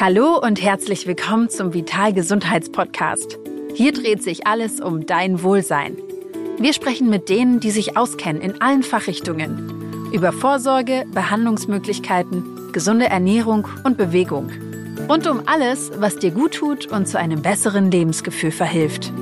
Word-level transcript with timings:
Hallo 0.00 0.38
und 0.38 0.62
herzlich 0.62 1.06
willkommen 1.06 1.50
zum 1.50 1.74
Vital 1.74 2.14
Gesundheitspodcast. 2.14 3.38
Hier 3.74 3.92
dreht 3.92 4.22
sich 4.22 4.46
alles 4.46 4.80
um 4.80 5.04
dein 5.04 5.42
Wohlsein. 5.42 5.98
Wir 6.58 6.72
sprechen 6.72 7.10
mit 7.10 7.28
denen, 7.28 7.60
die 7.60 7.70
sich 7.70 7.98
auskennen 7.98 8.40
in 8.40 8.62
allen 8.62 8.82
Fachrichtungen. 8.82 10.10
Über 10.10 10.32
Vorsorge, 10.32 11.04
Behandlungsmöglichkeiten, 11.12 12.72
gesunde 12.72 13.10
Ernährung 13.10 13.68
und 13.84 13.98
Bewegung. 13.98 14.50
Rund 15.06 15.26
um 15.26 15.42
alles, 15.44 15.90
was 15.98 16.16
dir 16.16 16.30
gut 16.30 16.54
tut 16.54 16.86
und 16.86 17.06
zu 17.06 17.18
einem 17.18 17.42
besseren 17.42 17.90
Lebensgefühl 17.90 18.52
verhilft. 18.52 19.12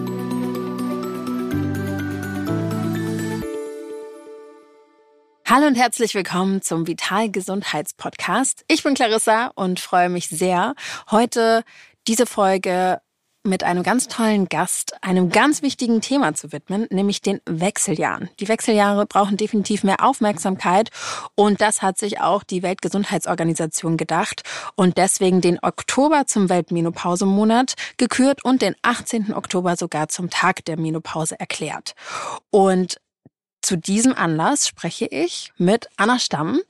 Hallo 5.50 5.66
und 5.66 5.76
herzlich 5.76 6.14
willkommen 6.14 6.60
zum 6.60 6.86
Vital 6.86 7.30
Gesundheits 7.30 7.94
Podcast. 7.94 8.66
Ich 8.68 8.82
bin 8.82 8.92
Clarissa 8.92 9.50
und 9.54 9.80
freue 9.80 10.10
mich 10.10 10.28
sehr, 10.28 10.74
heute 11.10 11.64
diese 12.06 12.26
Folge 12.26 13.00
mit 13.44 13.64
einem 13.64 13.82
ganz 13.82 14.08
tollen 14.08 14.50
Gast 14.50 15.02
einem 15.02 15.30
ganz 15.30 15.62
wichtigen 15.62 16.02
Thema 16.02 16.34
zu 16.34 16.52
widmen, 16.52 16.86
nämlich 16.90 17.22
den 17.22 17.40
Wechseljahren. 17.46 18.28
Die 18.40 18.48
Wechseljahre 18.48 19.06
brauchen 19.06 19.38
definitiv 19.38 19.84
mehr 19.84 20.04
Aufmerksamkeit 20.04 20.90
und 21.34 21.62
das 21.62 21.80
hat 21.80 21.96
sich 21.96 22.20
auch 22.20 22.42
die 22.42 22.62
Weltgesundheitsorganisation 22.62 23.96
gedacht 23.96 24.42
und 24.74 24.98
deswegen 24.98 25.40
den 25.40 25.58
Oktober 25.62 26.26
zum 26.26 26.50
Weltmenopausemonat 26.50 27.72
gekürt 27.96 28.44
und 28.44 28.60
den 28.60 28.76
18. 28.82 29.32
Oktober 29.32 29.76
sogar 29.76 30.08
zum 30.08 30.28
Tag 30.28 30.66
der 30.66 30.78
Menopause 30.78 31.40
erklärt. 31.40 31.94
Und 32.50 32.98
zu 33.62 33.76
diesem 33.76 34.14
Anlass 34.14 34.68
spreche 34.68 35.06
ich 35.06 35.52
mit 35.58 35.88
Anna 35.96 36.18
Stamm. 36.18 36.60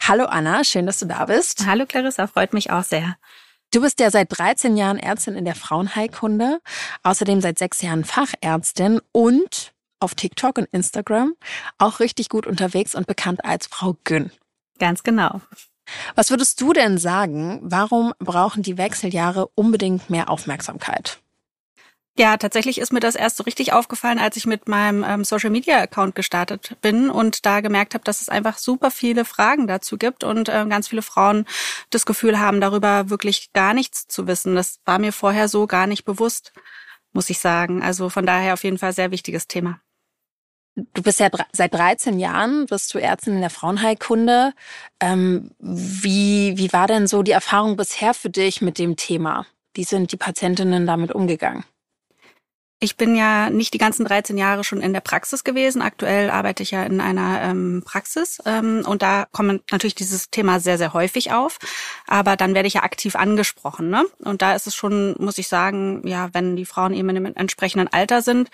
Hallo 0.00 0.24
Anna, 0.24 0.64
schön, 0.64 0.86
dass 0.86 0.98
du 0.98 1.06
da 1.06 1.26
bist. 1.26 1.66
Hallo 1.66 1.86
Clarissa, 1.86 2.26
freut 2.26 2.52
mich 2.52 2.70
auch 2.70 2.84
sehr. 2.84 3.16
Du 3.72 3.80
bist 3.80 3.98
ja 4.00 4.10
seit 4.10 4.36
13 4.36 4.76
Jahren 4.76 4.98
Ärztin 4.98 5.34
in 5.34 5.44
der 5.44 5.54
Frauenheilkunde, 5.54 6.60
außerdem 7.02 7.40
seit 7.40 7.58
sechs 7.58 7.82
Jahren 7.82 8.04
Fachärztin 8.04 9.00
und 9.12 9.72
auf 9.98 10.14
TikTok 10.14 10.58
und 10.58 10.68
Instagram 10.70 11.34
auch 11.78 12.00
richtig 12.00 12.28
gut 12.28 12.46
unterwegs 12.46 12.94
und 12.94 13.06
bekannt 13.06 13.44
als 13.44 13.66
Frau 13.66 13.96
Günn. 14.04 14.30
Ganz 14.78 15.02
genau. 15.02 15.40
Was 16.14 16.30
würdest 16.30 16.60
du 16.60 16.72
denn 16.72 16.98
sagen, 16.98 17.60
warum 17.62 18.14
brauchen 18.18 18.62
die 18.62 18.78
Wechseljahre 18.78 19.48
unbedingt 19.54 20.08
mehr 20.08 20.30
Aufmerksamkeit? 20.30 21.18
Ja, 22.16 22.36
tatsächlich 22.36 22.78
ist 22.78 22.92
mir 22.92 23.00
das 23.00 23.16
erst 23.16 23.36
so 23.36 23.42
richtig 23.42 23.72
aufgefallen, 23.72 24.20
als 24.20 24.36
ich 24.36 24.46
mit 24.46 24.68
meinem 24.68 25.02
ähm, 25.02 25.24
Social 25.24 25.50
Media 25.50 25.80
Account 25.80 26.14
gestartet 26.14 26.76
bin 26.80 27.10
und 27.10 27.44
da 27.44 27.60
gemerkt 27.60 27.94
habe, 27.94 28.04
dass 28.04 28.20
es 28.20 28.28
einfach 28.28 28.56
super 28.58 28.92
viele 28.92 29.24
Fragen 29.24 29.66
dazu 29.66 29.98
gibt 29.98 30.22
und 30.22 30.48
äh, 30.48 30.64
ganz 30.68 30.86
viele 30.86 31.02
Frauen 31.02 31.44
das 31.90 32.06
Gefühl 32.06 32.38
haben, 32.38 32.60
darüber 32.60 33.10
wirklich 33.10 33.52
gar 33.52 33.74
nichts 33.74 34.06
zu 34.06 34.28
wissen. 34.28 34.54
Das 34.54 34.78
war 34.84 35.00
mir 35.00 35.12
vorher 35.12 35.48
so 35.48 35.66
gar 35.66 35.88
nicht 35.88 36.04
bewusst, 36.04 36.52
muss 37.12 37.30
ich 37.30 37.40
sagen. 37.40 37.82
Also 37.82 38.08
von 38.10 38.24
daher 38.24 38.54
auf 38.54 38.62
jeden 38.62 38.78
Fall 38.78 38.92
sehr 38.92 39.10
wichtiges 39.10 39.48
Thema. 39.48 39.80
Du 40.76 41.02
bist 41.02 41.18
ja 41.18 41.30
seit 41.52 41.74
13 41.74 42.20
Jahren, 42.20 42.66
bist 42.66 42.94
du 42.94 42.98
Ärztin 42.98 43.34
in 43.34 43.40
der 43.40 43.50
Frauenheilkunde. 43.50 44.52
Ähm, 45.00 45.50
wie, 45.58 46.56
wie 46.56 46.72
war 46.72 46.86
denn 46.86 47.08
so 47.08 47.24
die 47.24 47.32
Erfahrung 47.32 47.76
bisher 47.76 48.14
für 48.14 48.30
dich 48.30 48.62
mit 48.62 48.78
dem 48.78 48.94
Thema? 48.94 49.46
Wie 49.74 49.84
sind 49.84 50.12
die 50.12 50.16
Patientinnen 50.16 50.86
damit 50.86 51.12
umgegangen? 51.12 51.64
Ich 52.84 52.98
bin 52.98 53.16
ja 53.16 53.48
nicht 53.48 53.72
die 53.72 53.78
ganzen 53.78 54.04
13 54.04 54.36
Jahre 54.36 54.62
schon 54.62 54.82
in 54.82 54.92
der 54.92 55.00
Praxis 55.00 55.42
gewesen. 55.42 55.80
Aktuell 55.80 56.28
arbeite 56.28 56.62
ich 56.62 56.70
ja 56.70 56.82
in 56.84 57.00
einer 57.00 57.40
ähm, 57.40 57.82
Praxis 57.82 58.42
ähm, 58.44 58.82
und 58.86 59.00
da 59.00 59.26
kommt 59.32 59.72
natürlich 59.72 59.94
dieses 59.94 60.28
Thema 60.28 60.60
sehr, 60.60 60.76
sehr 60.76 60.92
häufig 60.92 61.32
auf. 61.32 61.56
Aber 62.06 62.36
dann 62.36 62.54
werde 62.54 62.68
ich 62.68 62.74
ja 62.74 62.82
aktiv 62.82 63.16
angesprochen. 63.16 63.88
Ne? 63.88 64.04
Und 64.18 64.42
da 64.42 64.54
ist 64.54 64.66
es 64.66 64.74
schon, 64.74 65.14
muss 65.18 65.38
ich 65.38 65.48
sagen, 65.48 66.06
ja, 66.06 66.28
wenn 66.34 66.56
die 66.56 66.66
Frauen 66.66 66.92
eben 66.92 67.08
in 67.08 67.16
einem 67.16 67.32
entsprechenden 67.34 67.88
Alter 67.90 68.20
sind, 68.20 68.50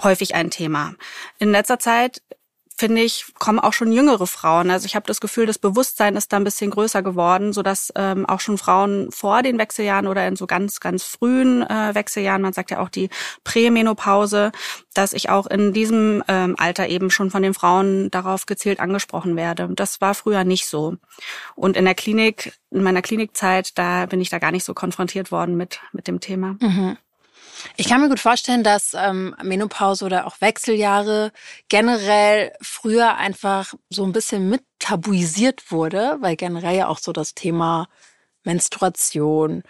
häufig 0.00 0.36
ein 0.36 0.50
Thema. 0.50 0.94
In 1.40 1.50
letzter 1.50 1.80
Zeit 1.80 2.22
finde 2.78 3.02
ich, 3.02 3.26
kommen 3.38 3.58
auch 3.58 3.72
schon 3.72 3.90
jüngere 3.90 4.26
Frauen. 4.26 4.70
Also 4.70 4.86
ich 4.86 4.94
habe 4.94 5.06
das 5.06 5.20
Gefühl, 5.20 5.46
das 5.46 5.58
Bewusstsein 5.58 6.14
ist 6.14 6.32
da 6.32 6.36
ein 6.36 6.44
bisschen 6.44 6.70
größer 6.70 7.02
geworden, 7.02 7.52
sodass 7.52 7.90
ähm, 7.96 8.26
auch 8.26 8.40
schon 8.40 8.58
Frauen 8.58 9.10
vor 9.10 9.42
den 9.42 9.58
Wechseljahren 9.58 10.06
oder 10.06 10.26
in 10.28 10.36
so 10.36 10.46
ganz, 10.46 10.80
ganz 10.80 11.02
frühen 11.04 11.62
äh, 11.62 11.94
Wechseljahren, 11.94 12.42
man 12.42 12.52
sagt 12.52 12.70
ja 12.70 12.80
auch 12.80 12.90
die 12.90 13.08
Prämenopause, 13.44 14.52
dass 14.92 15.14
ich 15.14 15.30
auch 15.30 15.46
in 15.46 15.72
diesem 15.72 16.22
ähm, 16.28 16.54
Alter 16.58 16.88
eben 16.88 17.10
schon 17.10 17.30
von 17.30 17.42
den 17.42 17.54
Frauen 17.54 18.10
darauf 18.10 18.44
gezielt 18.44 18.78
angesprochen 18.78 19.36
werde. 19.36 19.68
Das 19.74 20.00
war 20.02 20.14
früher 20.14 20.44
nicht 20.44 20.66
so. 20.66 20.96
Und 21.54 21.76
in 21.76 21.86
der 21.86 21.94
Klinik, 21.94 22.52
in 22.70 22.82
meiner 22.82 23.02
Klinikzeit, 23.02 23.78
da 23.78 24.06
bin 24.06 24.20
ich 24.20 24.28
da 24.28 24.38
gar 24.38 24.52
nicht 24.52 24.64
so 24.64 24.74
konfrontiert 24.74 25.32
worden 25.32 25.56
mit, 25.56 25.80
mit 25.92 26.08
dem 26.08 26.20
Thema. 26.20 26.56
Mhm. 26.60 26.98
Ich 27.76 27.88
kann 27.88 28.00
mir 28.00 28.08
gut 28.08 28.20
vorstellen, 28.20 28.62
dass 28.62 28.94
ähm, 28.94 29.34
Menopause 29.42 30.04
oder 30.04 30.26
auch 30.26 30.40
Wechseljahre 30.40 31.32
generell 31.68 32.52
früher 32.60 33.16
einfach 33.16 33.74
so 33.90 34.04
ein 34.04 34.12
bisschen 34.12 34.48
mit 34.48 34.62
tabuisiert 34.78 35.70
wurde, 35.70 36.16
weil 36.20 36.36
generell 36.36 36.76
ja 36.76 36.88
auch 36.88 36.98
so 36.98 37.12
das 37.12 37.34
Thema 37.34 37.88
Menstruation 38.44 39.62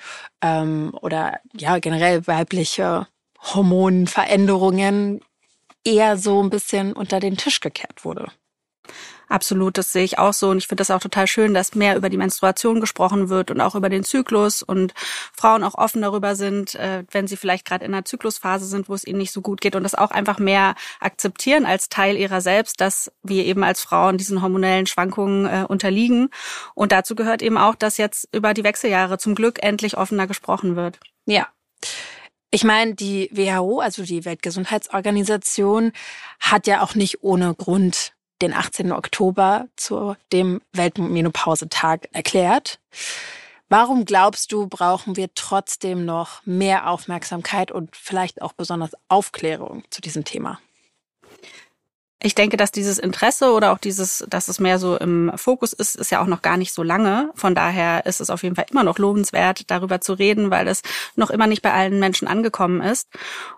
ähm, 0.42 0.96
oder 1.00 1.40
ja 1.54 1.78
generell 1.78 2.26
weibliche 2.26 3.08
Hormonveränderungen 3.40 5.20
eher 5.84 6.16
so 6.16 6.42
ein 6.42 6.50
bisschen 6.50 6.92
unter 6.92 7.20
den 7.20 7.36
Tisch 7.36 7.60
gekehrt 7.60 8.04
wurde. 8.04 8.30
Absolut, 9.28 9.76
das 9.76 9.92
sehe 9.92 10.04
ich 10.04 10.19
auch 10.19 10.32
so. 10.32 10.50
Und 10.50 10.59
ich 10.59 10.69
finde 10.69 10.81
das 10.81 10.91
auch 10.91 11.00
total 11.00 11.26
schön, 11.26 11.53
dass 11.53 11.75
mehr 11.75 11.97
über 11.97 12.09
die 12.10 12.16
Menstruation 12.16 12.81
gesprochen 12.81 13.28
wird 13.28 13.50
und 13.50 13.60
auch 13.60 13.75
über 13.75 13.88
den 13.88 14.04
Zyklus 14.04 14.62
und 14.62 14.94
Frauen 15.32 15.64
auch 15.64 15.75
offen 15.75 16.03
darüber 16.03 16.37
sind, 16.37 16.76
äh, 16.76 17.04
wenn 17.10 17.26
sie 17.26 17.37
vielleicht 17.37 17.64
gerade 17.64 17.84
in 17.84 17.92
einer 17.92 18.04
Zyklusphase 18.04 18.66
sind, 18.66 18.88
wo 18.88 18.94
es 18.94 19.04
ihnen 19.04 19.19
nicht 19.19 19.32
so 19.32 19.41
gut 19.41 19.60
geht 19.60 19.75
und 19.75 19.82
das 19.82 19.97
auch 19.97 20.12
einfach 20.12 20.38
mehr 20.38 20.76
akzeptieren 21.00 21.66
als 21.66 21.88
Teil 21.88 22.16
ihrer 22.16 22.41
selbst, 22.41 22.81
dass 22.81 23.10
wir 23.25 23.44
eben 23.44 23.64
als 23.64 23.82
Frauen 23.82 24.16
diesen 24.16 24.42
hormonellen 24.42 24.87
Schwankungen 24.87 25.47
äh, 25.47 25.64
unterliegen. 25.66 26.28
Und 26.75 26.93
dazu 26.93 27.16
gehört 27.16 27.43
eben 27.43 27.58
auch, 27.58 27.75
dass 27.75 27.97
jetzt 27.97 28.28
über 28.32 28.54
die 28.54 28.64
Wechseljahre 28.64 29.19
zum 29.19 29.34
Glück 29.34 29.62
endlich 29.62 29.97
offener 29.97 30.28
gesprochen 30.28 30.76
wird. 30.76 31.00
Ja. 31.26 31.48
Ich 32.53 32.62
meine, 32.62 32.94
die 32.94 33.28
WHO, 33.32 33.81
also 33.81 34.04
die 34.04 34.25
Weltgesundheitsorganisation, 34.25 35.93
hat 36.38 36.69
ja 36.69 36.81
auch 36.81 36.94
nicht 36.94 37.22
ohne 37.22 37.54
Grund 37.54 38.12
den 38.42 38.52
18. 38.52 38.92
Oktober 38.92 39.66
zu 39.76 40.16
dem 40.32 40.60
Weltmenopausetag 40.72 42.08
erklärt. 42.12 42.78
Warum 43.69 44.04
glaubst 44.04 44.52
du, 44.52 44.69
brauchen 44.69 45.16
wir 45.16 45.28
trotzdem 45.34 46.04
noch 46.04 46.44
mehr 46.44 46.88
Aufmerksamkeit 46.88 47.72
und 47.72 47.96
vielleicht 47.96 48.41
auch 48.41 48.52
besonders 48.52 48.92
Aufklärung 49.08 49.82
zu 49.91 50.00
diesem 50.00 50.25
Thema? 50.25 50.60
Ich 52.22 52.34
denke, 52.34 52.56
dass 52.56 52.72
dieses 52.72 52.98
Interesse 52.98 53.52
oder 53.52 53.72
auch 53.72 53.78
dieses, 53.78 54.25
dass 54.28 54.48
es 54.48 54.58
mehr 54.58 54.78
so 54.78 54.96
im 54.96 55.30
Fokus 55.36 55.72
ist, 55.72 55.96
ist 55.96 56.10
ja 56.10 56.22
auch 56.22 56.26
noch 56.26 56.42
gar 56.42 56.56
nicht 56.56 56.72
so 56.72 56.82
lange. 56.82 57.30
Von 57.34 57.54
daher 57.54 58.06
ist 58.06 58.20
es 58.20 58.30
auf 58.30 58.42
jeden 58.42 58.56
Fall 58.56 58.66
immer 58.70 58.84
noch 58.84 58.98
lobenswert, 58.98 59.70
darüber 59.70 60.00
zu 60.00 60.14
reden, 60.14 60.50
weil 60.50 60.66
es 60.66 60.82
noch 61.14 61.30
immer 61.30 61.46
nicht 61.46 61.60
bei 61.60 61.72
allen 61.72 61.98
Menschen 61.98 62.26
angekommen 62.26 62.80
ist. 62.80 63.08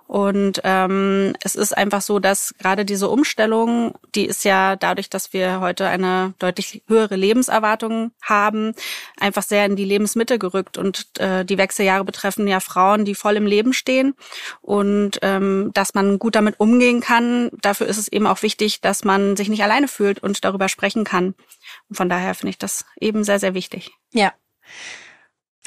Und 0.09 0.63
ähm, 0.65 1.35
es 1.45 1.55
ist 1.55 1.77
einfach 1.77 2.01
so, 2.01 2.19
dass 2.19 2.55
gerade 2.59 2.87
diese 2.87 3.11
Umstellung, 3.11 3.95
die 4.15 4.25
ist 4.25 4.43
ja 4.43 4.75
dadurch, 4.75 5.11
dass 5.11 5.35
wir 5.35 5.61
heute 5.61 5.87
eine 5.87 6.33
deutlich 6.39 6.83
höhere 6.89 7.15
Lebenserwartung 7.15 8.13
haben, 8.23 8.73
einfach 9.21 9.43
sehr 9.43 9.67
in 9.67 9.77
die 9.77 9.85
Lebensmitte 9.85 10.39
gerückt. 10.39 10.79
Und 10.79 11.09
äh, 11.19 11.45
die 11.45 11.59
Wechseljahre 11.59 12.07
betreffen 12.07 12.49
ja 12.49 12.61
Frauen, 12.61 13.05
die 13.05 13.15
voll 13.15 13.37
im 13.37 13.45
Leben 13.45 13.75
stehen. 13.75 14.15
Und 14.63 15.19
ähm, 15.21 15.73
dass 15.75 15.93
man 15.93 16.19
gut 16.19 16.37
damit 16.37 16.59
umgehen 16.59 17.03
kann, 17.03 17.51
dafür 17.61 17.87
ist 17.87 17.99
es 17.99 18.09
eben 18.09 18.27
auch 18.27 18.41
wichtig, 18.41 18.81
dass 18.81 19.05
man 19.05 19.37
sich 19.37 19.51
nicht 19.51 19.63
alleine 19.63 19.89
fühlt 19.89 20.23
und 20.23 20.43
darüber 20.43 20.71
sprechen 20.71 21.05
kann. 21.05 21.35
Und 21.91 21.97
von 21.97 22.09
daher 22.09 22.35
finde 22.35 22.51
ich 22.51 22.59
das 22.59 22.87
eben 22.99 23.25
sehr, 23.25 23.41
sehr 23.41 23.53
wichtig. 23.53 23.91
Ja. 24.15 24.33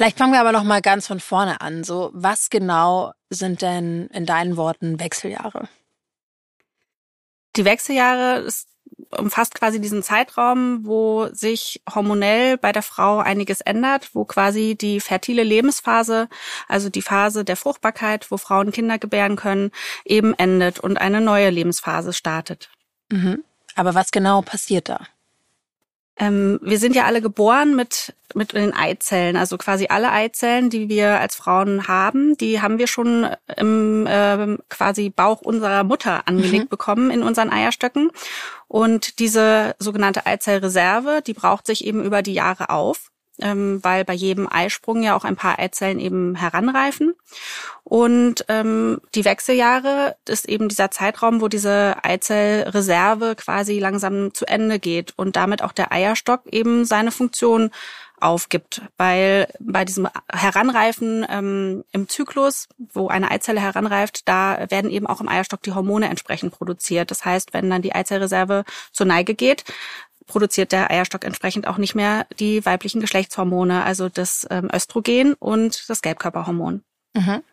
Vielleicht 0.01 0.18
fangen 0.18 0.33
wir 0.33 0.39
aber 0.39 0.51
noch 0.51 0.63
mal 0.63 0.81
ganz 0.81 1.06
von 1.06 1.19
vorne 1.19 1.62
an. 1.62 1.83
So, 1.83 2.09
was 2.12 2.50
genau 2.50 3.12
sind 3.30 3.62
denn 3.62 4.07
in 4.07 4.25
deinen 4.25 4.57
Worten 4.57 5.00
Wechseljahre? 5.00 5.69
Die 7.56 7.65
Wechseljahre 7.65 8.48
umfasst 9.15 9.53
quasi 9.53 9.80
diesen 9.80 10.01
Zeitraum, 10.01 10.88
wo 10.88 11.27
sich 11.33 11.83
hormonell 11.94 12.57
bei 12.57 12.71
der 12.71 12.81
Frau 12.81 13.19
einiges 13.19 13.62
ändert, 13.62 14.15
wo 14.15 14.25
quasi 14.25 14.75
die 14.75 15.01
fertile 15.01 15.44
Lebensphase, 15.44 16.30
also 16.68 16.89
die 16.89 17.03
Phase 17.03 17.45
der 17.45 17.56
Fruchtbarkeit, 17.56 18.31
wo 18.31 18.38
Frauen 18.38 18.71
Kinder 18.71 18.98
gebären 18.98 19.36
können, 19.36 19.69
eben 20.03 20.33
endet 20.33 20.80
und 20.80 20.98
eine 20.98 21.21
neue 21.21 21.51
Lebensphase 21.51 22.13
startet. 22.13 22.71
Mhm. 23.12 23.44
Aber 23.75 23.94
was 23.94 24.09
genau 24.09 24.42
passiert 24.42 24.89
da? 24.89 25.06
Ähm, 26.18 26.60
wir 26.62 26.78
sind 26.78 26.96
ja 26.96 27.06
alle 27.06 27.22
geboren 27.22 27.75
mit, 27.75 28.13
mit 28.36 28.54
den 28.54 28.74
Eizellen, 28.74 29.38
also 29.38 29.58
quasi 29.58 29.88
alle 29.90 30.12
Eizellen, 30.12 30.69
die 30.69 30.90
wir 30.90 31.19
als 31.19 31.36
Frauen 31.36 31.88
haben, 31.88 32.38
die 32.38 32.62
haben 32.62 32.78
wir 32.78 32.88
schon 32.88 33.28
im 33.58 34.06
äh, 34.08 34.58
quasi 34.69 35.10
Bauch 35.10 35.42
unserer 35.42 35.84
Mutter 35.84 36.28
angelegt 36.28 36.66
mhm. 36.66 36.69
bekommen 36.69 37.12
in 37.12 37.24
unseren 37.24 37.50
Eierstöcken. 37.50 38.12
Und 38.68 39.19
diese 39.19 39.75
sogenannte 39.80 40.25
Eizellreserve, 40.25 41.22
die 41.25 41.34
braucht 41.34 41.66
sich 41.66 41.86
eben 41.86 42.04
über 42.04 42.22
die 42.22 42.34
Jahre 42.34 42.69
auf 42.69 43.12
ähm, 43.41 43.79
weil 43.83 44.05
bei 44.05 44.13
jedem 44.13 44.47
Eisprung 44.51 45.03
ja 45.03 45.15
auch 45.15 45.25
ein 45.25 45.35
paar 45.35 45.59
Eizellen 45.59 45.99
eben 45.99 46.35
heranreifen. 46.35 47.13
Und 47.83 48.45
ähm, 48.47 49.01
die 49.15 49.25
Wechseljahre 49.25 50.15
ist 50.27 50.47
eben 50.47 50.69
dieser 50.69 50.91
Zeitraum, 50.91 51.41
wo 51.41 51.47
diese 51.47 51.95
Eizellreserve 52.03 53.35
quasi 53.35 53.79
langsam 53.79 54.33
zu 54.33 54.45
Ende 54.47 54.79
geht 54.79 55.13
und 55.17 55.35
damit 55.35 55.61
auch 55.61 55.71
der 55.71 55.91
Eierstock 55.91 56.41
eben 56.51 56.85
seine 56.85 57.11
Funktion 57.11 57.71
aufgibt, 58.21 58.83
weil 58.97 59.47
bei 59.59 59.83
diesem 59.83 60.07
Heranreifen 60.31 61.25
ähm, 61.29 61.83
im 61.91 62.07
Zyklus, 62.07 62.67
wo 62.77 63.07
eine 63.07 63.31
Eizelle 63.31 63.61
heranreift, 63.61 64.27
da 64.27 64.67
werden 64.69 64.91
eben 64.91 65.07
auch 65.07 65.21
im 65.21 65.27
Eierstock 65.27 65.61
die 65.63 65.73
Hormone 65.73 66.07
entsprechend 66.07 66.53
produziert. 66.53 67.11
Das 67.11 67.25
heißt, 67.25 67.53
wenn 67.53 67.69
dann 67.69 67.81
die 67.81 67.93
Eizellreserve 67.93 68.63
zur 68.91 69.07
Neige 69.07 69.33
geht, 69.33 69.63
produziert 70.31 70.72
der 70.72 70.89
Eierstock 70.89 71.25
entsprechend 71.25 71.68
auch 71.68 71.78
nicht 71.78 71.94
mehr 71.94 72.25
die 72.39 72.66
weiblichen 72.66 73.01
Geschlechtshormone, 73.01 73.83
also 73.83 74.07
das 74.07 74.48
ähm, 74.50 74.69
Östrogen 74.74 75.33
und 75.33 75.89
das 75.89 76.01
Gelbkörperhormon. 76.01 76.83
Mhm. 77.13 77.44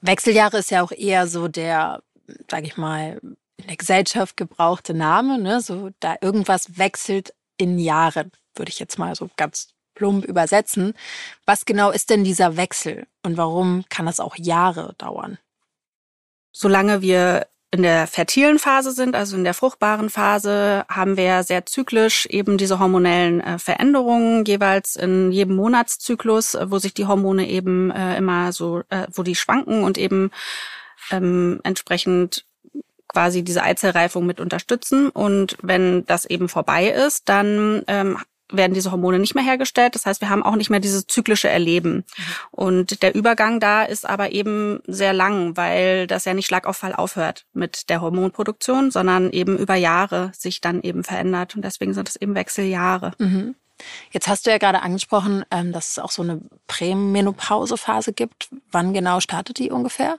Wechseljahre 0.00 0.58
ist 0.58 0.70
ja 0.70 0.80
auch 0.82 0.92
eher 0.92 1.26
so 1.26 1.48
der, 1.48 2.00
sage 2.48 2.66
ich 2.68 2.76
mal, 2.76 3.18
in 3.56 3.66
der 3.66 3.76
Gesellschaft 3.76 4.36
gebrauchte 4.36 4.94
Name, 4.94 5.40
ne? 5.40 5.60
So 5.60 5.90
da 5.98 6.14
irgendwas 6.20 6.78
wechselt 6.78 7.34
in 7.56 7.80
Jahren, 7.80 8.30
würde 8.54 8.70
ich 8.70 8.78
jetzt 8.78 9.00
mal 9.00 9.16
so 9.16 9.28
ganz 9.36 9.74
plump 9.96 10.24
übersetzen. 10.24 10.94
Was 11.46 11.64
genau 11.64 11.90
ist 11.90 12.10
denn 12.10 12.22
dieser 12.22 12.56
Wechsel 12.56 13.08
und 13.24 13.36
warum 13.36 13.84
kann 13.88 14.06
das 14.06 14.20
auch 14.20 14.36
Jahre 14.36 14.94
dauern? 14.98 15.38
Solange 16.52 17.02
wir 17.02 17.48
in 17.70 17.82
der 17.82 18.06
fertilen 18.06 18.58
Phase 18.58 18.92
sind, 18.92 19.14
also 19.14 19.36
in 19.36 19.44
der 19.44 19.52
fruchtbaren 19.52 20.08
Phase, 20.08 20.86
haben 20.88 21.16
wir 21.18 21.42
sehr 21.42 21.66
zyklisch 21.66 22.26
eben 22.26 22.56
diese 22.56 22.78
hormonellen 22.78 23.40
äh, 23.40 23.58
Veränderungen 23.58 24.44
jeweils 24.46 24.96
in 24.96 25.32
jedem 25.32 25.56
Monatszyklus, 25.56 26.56
wo 26.64 26.78
sich 26.78 26.94
die 26.94 27.06
Hormone 27.06 27.46
eben 27.46 27.90
äh, 27.90 28.16
immer 28.16 28.52
so, 28.52 28.82
äh, 28.88 29.06
wo 29.12 29.22
die 29.22 29.34
schwanken 29.34 29.84
und 29.84 29.98
eben 29.98 30.30
ähm, 31.10 31.60
entsprechend 31.62 32.46
quasi 33.06 33.42
diese 33.42 33.62
Eizellreifung 33.62 34.24
mit 34.24 34.40
unterstützen. 34.40 35.10
Und 35.10 35.56
wenn 35.62 36.06
das 36.06 36.24
eben 36.24 36.48
vorbei 36.48 36.88
ist, 36.88 37.28
dann 37.28 37.82
ähm, 37.86 38.18
werden 38.50 38.74
diese 38.74 38.90
Hormone 38.90 39.18
nicht 39.18 39.34
mehr 39.34 39.44
hergestellt. 39.44 39.94
Das 39.94 40.06
heißt, 40.06 40.20
wir 40.20 40.30
haben 40.30 40.42
auch 40.42 40.56
nicht 40.56 40.70
mehr 40.70 40.80
dieses 40.80 41.06
zyklische 41.06 41.48
Erleben. 41.48 42.04
Und 42.50 43.02
der 43.02 43.14
Übergang 43.14 43.60
da 43.60 43.82
ist 43.82 44.08
aber 44.08 44.32
eben 44.32 44.80
sehr 44.86 45.12
lang, 45.12 45.56
weil 45.56 46.06
das 46.06 46.24
ja 46.24 46.34
nicht 46.34 46.46
Schlagauffall 46.46 46.94
aufhört 46.94 47.46
mit 47.52 47.90
der 47.90 48.00
Hormonproduktion, 48.00 48.90
sondern 48.90 49.30
eben 49.30 49.58
über 49.58 49.74
Jahre 49.74 50.32
sich 50.34 50.60
dann 50.60 50.82
eben 50.82 51.04
verändert. 51.04 51.56
Und 51.56 51.62
deswegen 51.64 51.94
sind 51.94 52.08
es 52.08 52.16
eben 52.16 52.34
Wechseljahre. 52.34 53.12
Mhm. 53.18 53.54
Jetzt 54.10 54.28
hast 54.28 54.46
du 54.46 54.50
ja 54.50 54.58
gerade 54.58 54.82
angesprochen, 54.82 55.44
ähm, 55.50 55.72
dass 55.72 55.88
es 55.88 55.98
auch 55.98 56.10
so 56.10 56.22
eine 56.22 56.40
Prämenopausephase 56.66 58.12
gibt. 58.12 58.48
Wann 58.72 58.92
genau 58.92 59.20
startet 59.20 59.58
die 59.58 59.70
ungefähr? 59.70 60.18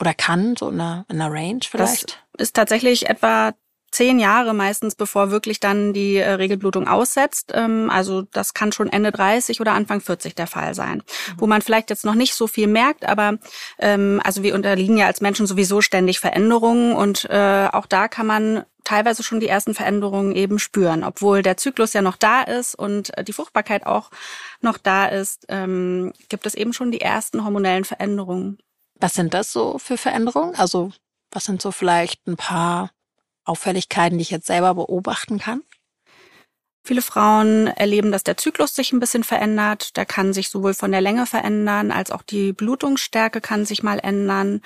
Oder 0.00 0.14
kann, 0.14 0.56
so 0.56 0.70
in 0.70 0.80
einer, 0.80 1.04
in 1.08 1.20
einer 1.20 1.32
Range 1.32 1.60
vielleicht? 1.62 2.24
Das 2.32 2.48
ist 2.48 2.56
tatsächlich 2.56 3.08
etwa 3.08 3.52
zehn 3.92 4.18
Jahre 4.18 4.54
meistens, 4.54 4.94
bevor 4.94 5.30
wirklich 5.30 5.60
dann 5.60 5.92
die 5.92 6.16
äh, 6.16 6.30
Regelblutung 6.32 6.88
aussetzt. 6.88 7.52
Ähm, 7.54 7.90
also 7.90 8.22
das 8.22 8.54
kann 8.54 8.72
schon 8.72 8.88
Ende 8.88 9.12
30 9.12 9.60
oder 9.60 9.72
Anfang 9.72 10.00
40 10.00 10.34
der 10.34 10.46
Fall 10.46 10.74
sein. 10.74 10.98
Mhm. 10.98 11.34
Wo 11.38 11.46
man 11.46 11.62
vielleicht 11.62 11.90
jetzt 11.90 12.04
noch 12.04 12.14
nicht 12.14 12.34
so 12.34 12.46
viel 12.46 12.66
merkt, 12.66 13.06
aber 13.06 13.38
ähm, 13.78 14.20
also 14.24 14.42
wir 14.42 14.54
unterliegen 14.54 14.96
ja 14.96 15.06
als 15.06 15.20
Menschen 15.20 15.46
sowieso 15.46 15.80
ständig 15.80 16.18
Veränderungen 16.18 16.94
und 16.94 17.26
äh, 17.30 17.68
auch 17.70 17.86
da 17.86 18.08
kann 18.08 18.26
man 18.26 18.64
teilweise 18.84 19.22
schon 19.22 19.40
die 19.40 19.48
ersten 19.48 19.74
Veränderungen 19.74 20.34
eben 20.34 20.58
spüren, 20.58 21.04
obwohl 21.04 21.42
der 21.42 21.56
Zyklus 21.56 21.92
ja 21.92 22.02
noch 22.02 22.16
da 22.16 22.42
ist 22.42 22.74
und 22.74 23.16
äh, 23.16 23.22
die 23.22 23.32
Fruchtbarkeit 23.32 23.86
auch 23.86 24.10
noch 24.60 24.78
da 24.78 25.06
ist, 25.06 25.44
ähm, 25.48 26.12
gibt 26.28 26.46
es 26.46 26.54
eben 26.54 26.72
schon 26.72 26.90
die 26.90 27.00
ersten 27.00 27.44
hormonellen 27.44 27.84
Veränderungen. 27.84 28.58
Was 28.98 29.14
sind 29.14 29.34
das 29.34 29.52
so 29.52 29.78
für 29.78 29.96
Veränderungen? 29.96 30.54
Also 30.56 30.92
was 31.30 31.44
sind 31.44 31.62
so 31.62 31.72
vielleicht 31.72 32.26
ein 32.26 32.36
paar 32.36 32.90
Auffälligkeiten, 33.44 34.18
die 34.18 34.22
ich 34.22 34.30
jetzt 34.30 34.46
selber 34.46 34.74
beobachten 34.74 35.38
kann? 35.38 35.62
Viele 36.84 37.02
Frauen 37.02 37.68
erleben, 37.68 38.10
dass 38.10 38.24
der 38.24 38.36
Zyklus 38.36 38.74
sich 38.74 38.92
ein 38.92 38.98
bisschen 38.98 39.22
verändert. 39.22 39.96
Der 39.96 40.04
kann 40.04 40.32
sich 40.32 40.48
sowohl 40.48 40.74
von 40.74 40.90
der 40.90 41.00
Länge 41.00 41.26
verändern, 41.26 41.92
als 41.92 42.10
auch 42.10 42.22
die 42.22 42.52
Blutungsstärke 42.52 43.40
kann 43.40 43.64
sich 43.64 43.84
mal 43.84 44.00
ändern. 44.00 44.62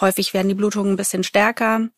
Häufig 0.00 0.34
werden 0.34 0.48
die 0.48 0.54
Blutungen 0.54 0.94
ein 0.94 0.96
bisschen 0.96 1.22
stärker. 1.22 1.88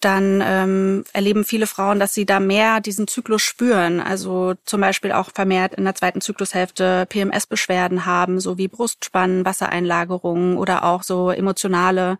Dann 0.00 0.42
ähm, 0.44 1.04
erleben 1.12 1.44
viele 1.44 1.66
Frauen, 1.66 2.00
dass 2.00 2.12
sie 2.12 2.26
da 2.26 2.40
mehr 2.40 2.80
diesen 2.80 3.06
Zyklus 3.06 3.40
spüren. 3.40 4.00
Also 4.00 4.54
zum 4.64 4.80
Beispiel 4.80 5.12
auch 5.12 5.30
vermehrt 5.32 5.74
in 5.74 5.84
der 5.84 5.94
zweiten 5.94 6.20
Zyklushälfte 6.20 7.06
PMS-Beschwerden 7.08 8.04
haben, 8.04 8.40
so 8.40 8.58
wie 8.58 8.68
Brustspannen, 8.68 9.44
Wassereinlagerungen 9.44 10.58
oder 10.58 10.84
auch 10.84 11.02
so 11.02 11.30
emotionale 11.30 12.18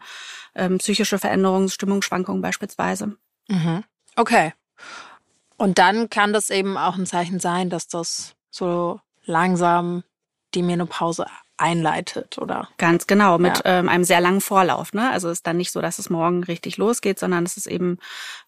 ähm, 0.55 0.79
psychische 0.79 1.19
Veränderungen, 1.19 1.69
Stimmungsschwankungen 1.69 2.43
beispielsweise. 2.43 3.17
Mhm. 3.49 3.85
Okay. 4.17 4.53
Und 5.57 5.79
dann 5.79 6.11
kann 6.11 6.33
das 6.33 6.51
eben 6.51 6.77
auch 6.77 6.97
ein 6.97 7.07
Zeichen 7.07 7.39
sein, 7.39 7.71
dass 7.71 7.89
das 7.89 8.35
so 8.51 9.01
langsam 9.25 10.03
die 10.55 10.63
Menopause 10.63 11.27
einleitet, 11.57 12.39
oder? 12.39 12.69
Ganz 12.79 13.07
genau, 13.07 13.39
mit 13.39 13.59
ja. 13.59 13.79
ähm, 13.79 13.89
einem 13.89 14.05
sehr 14.05 14.21
langen 14.21 14.41
Vorlauf. 14.41 14.93
Ne? 14.93 15.11
Also 15.11 15.31
ist 15.31 15.47
dann 15.47 15.57
nicht 15.57 15.71
so, 15.71 15.81
dass 15.81 15.99
es 15.99 16.11
morgen 16.11 16.43
richtig 16.45 16.77
losgeht, 16.77 17.19
sondern 17.19 17.45
es 17.45 17.57
ist 17.57 17.67
eben 17.67 17.99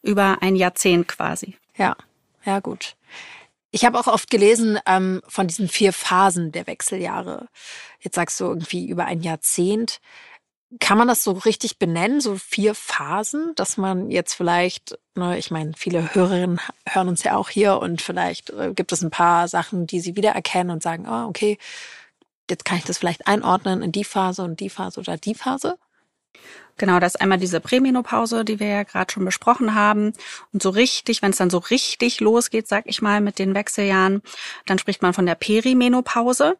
über 0.02 0.38
ein 0.40 0.56
Jahrzehnt 0.56 1.06
quasi. 1.08 1.56
Ja, 1.76 1.96
ja 2.44 2.60
gut. 2.60 2.96
Ich 3.70 3.84
habe 3.84 3.98
auch 3.98 4.06
oft 4.06 4.30
gelesen 4.30 4.78
ähm, 4.86 5.20
von 5.26 5.48
diesen 5.48 5.68
vier 5.68 5.92
Phasen 5.92 6.52
der 6.52 6.66
Wechseljahre. 6.66 7.48
Jetzt 8.00 8.14
sagst 8.14 8.38
du 8.38 8.44
irgendwie 8.44 8.88
über 8.88 9.04
ein 9.04 9.20
Jahrzehnt. 9.20 10.00
Kann 10.80 10.98
man 10.98 11.08
das 11.08 11.22
so 11.22 11.32
richtig 11.32 11.78
benennen, 11.78 12.20
so 12.20 12.36
vier 12.36 12.74
Phasen, 12.74 13.52
dass 13.54 13.76
man 13.76 14.10
jetzt 14.10 14.34
vielleicht, 14.34 14.98
ne, 15.14 15.38
ich 15.38 15.50
meine, 15.50 15.72
viele 15.76 16.14
Hörerinnen 16.14 16.60
hören 16.88 17.08
uns 17.08 17.22
ja 17.22 17.36
auch 17.36 17.48
hier 17.48 17.78
und 17.78 18.02
vielleicht 18.02 18.50
äh, 18.50 18.72
gibt 18.74 18.92
es 18.92 19.02
ein 19.02 19.10
paar 19.10 19.46
Sachen, 19.48 19.86
die 19.86 20.00
sie 20.00 20.16
wiedererkennen 20.16 20.72
und 20.72 20.82
sagen, 20.82 21.06
oh, 21.08 21.28
okay, 21.28 21.58
jetzt 22.50 22.64
kann 22.64 22.78
ich 22.78 22.84
das 22.84 22.98
vielleicht 22.98 23.26
einordnen 23.26 23.82
in 23.82 23.92
die 23.92 24.04
Phase 24.04 24.42
und 24.42 24.60
die 24.60 24.70
Phase 24.70 25.00
oder 25.00 25.16
die 25.16 25.34
Phase? 25.34 25.78
Genau, 26.76 26.98
das 26.98 27.14
ist 27.14 27.20
einmal 27.20 27.38
diese 27.38 27.60
Prämenopause, 27.60 28.44
die 28.44 28.58
wir 28.58 28.66
ja 28.66 28.82
gerade 28.82 29.12
schon 29.12 29.24
besprochen 29.24 29.76
haben. 29.76 30.12
Und 30.52 30.62
so 30.62 30.70
richtig, 30.70 31.22
wenn 31.22 31.30
es 31.30 31.36
dann 31.36 31.50
so 31.50 31.58
richtig 31.58 32.18
losgeht, 32.20 32.66
sag 32.66 32.84
ich 32.86 33.00
mal, 33.00 33.20
mit 33.20 33.38
den 33.38 33.54
Wechseljahren, 33.54 34.22
dann 34.66 34.78
spricht 34.78 35.00
man 35.00 35.14
von 35.14 35.26
der 35.26 35.36
Perimenopause. 35.36 36.56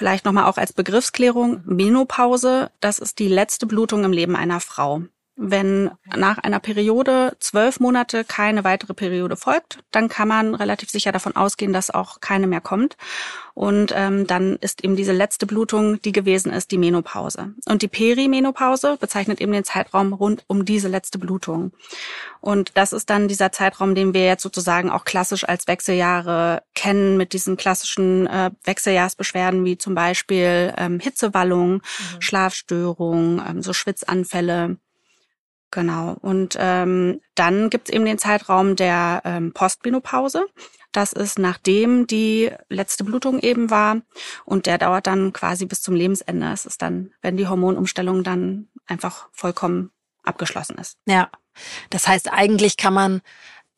Vielleicht 0.00 0.24
nochmal 0.24 0.46
auch 0.46 0.56
als 0.56 0.72
Begriffsklärung, 0.72 1.60
Menopause, 1.66 2.70
das 2.80 3.00
ist 3.00 3.18
die 3.18 3.28
letzte 3.28 3.66
Blutung 3.66 4.02
im 4.02 4.12
Leben 4.12 4.34
einer 4.34 4.58
Frau. 4.58 5.02
Wenn 5.36 5.90
nach 6.14 6.38
einer 6.38 6.60
Periode 6.60 7.36
zwölf 7.40 7.80
Monate 7.80 8.24
keine 8.24 8.62
weitere 8.64 8.92
Periode 8.92 9.36
folgt, 9.36 9.78
dann 9.90 10.08
kann 10.08 10.28
man 10.28 10.54
relativ 10.54 10.90
sicher 10.90 11.12
davon 11.12 11.34
ausgehen, 11.34 11.72
dass 11.72 11.90
auch 11.90 12.20
keine 12.20 12.46
mehr 12.46 12.60
kommt. 12.60 12.96
Und 13.54 13.92
ähm, 13.96 14.26
dann 14.26 14.56
ist 14.56 14.84
eben 14.84 14.96
diese 14.96 15.12
letzte 15.12 15.46
Blutung, 15.46 16.00
die 16.02 16.12
gewesen 16.12 16.52
ist, 16.52 16.70
die 16.70 16.78
Menopause. 16.78 17.54
Und 17.66 17.82
die 17.82 17.88
Perimenopause 17.88 18.96
bezeichnet 18.98 19.40
eben 19.40 19.52
den 19.52 19.64
Zeitraum 19.64 20.12
rund 20.12 20.44
um 20.46 20.64
diese 20.64 20.88
letzte 20.88 21.18
Blutung. 21.18 21.72
Und 22.40 22.72
das 22.74 22.92
ist 22.92 23.10
dann 23.10 23.28
dieser 23.28 23.52
Zeitraum, 23.52 23.94
den 23.94 24.14
wir 24.14 24.24
jetzt 24.24 24.42
sozusagen 24.42 24.90
auch 24.90 25.04
klassisch 25.04 25.48
als 25.48 25.66
Wechseljahre 25.66 26.62
kennen, 26.74 27.16
mit 27.16 27.32
diesen 27.32 27.56
klassischen 27.56 28.26
äh, 28.26 28.50
Wechseljahrsbeschwerden 28.64 29.64
wie 29.64 29.76
zum 29.76 29.94
Beispiel 29.94 30.72
ähm, 30.76 31.00
Hitzewallung, 31.00 31.72
mhm. 31.74 32.20
Schlafstörung, 32.20 33.42
ähm, 33.46 33.62
so 33.62 33.72
Schwitzanfälle. 33.72 34.78
Genau. 35.70 36.16
Und 36.20 36.56
ähm, 36.58 37.20
dann 37.34 37.70
gibt's 37.70 37.90
eben 37.90 38.04
den 38.04 38.18
Zeitraum 38.18 38.74
der 38.76 39.22
ähm, 39.24 39.52
Postmenopause. 39.52 40.46
Das 40.92 41.12
ist 41.12 41.38
nachdem 41.38 42.08
die 42.08 42.50
letzte 42.68 43.04
Blutung 43.04 43.38
eben 43.38 43.70
war 43.70 43.98
und 44.44 44.66
der 44.66 44.78
dauert 44.78 45.06
dann 45.06 45.32
quasi 45.32 45.66
bis 45.66 45.82
zum 45.82 45.94
Lebensende. 45.94 46.50
Es 46.52 46.66
ist 46.66 46.82
dann, 46.82 47.12
wenn 47.22 47.36
die 47.36 47.46
Hormonumstellung 47.46 48.24
dann 48.24 48.68
einfach 48.86 49.28
vollkommen 49.30 49.92
abgeschlossen 50.24 50.76
ist. 50.78 50.98
Ja, 51.06 51.30
das 51.90 52.08
heißt 52.08 52.32
eigentlich 52.32 52.76
kann 52.76 52.94
man 52.94 53.20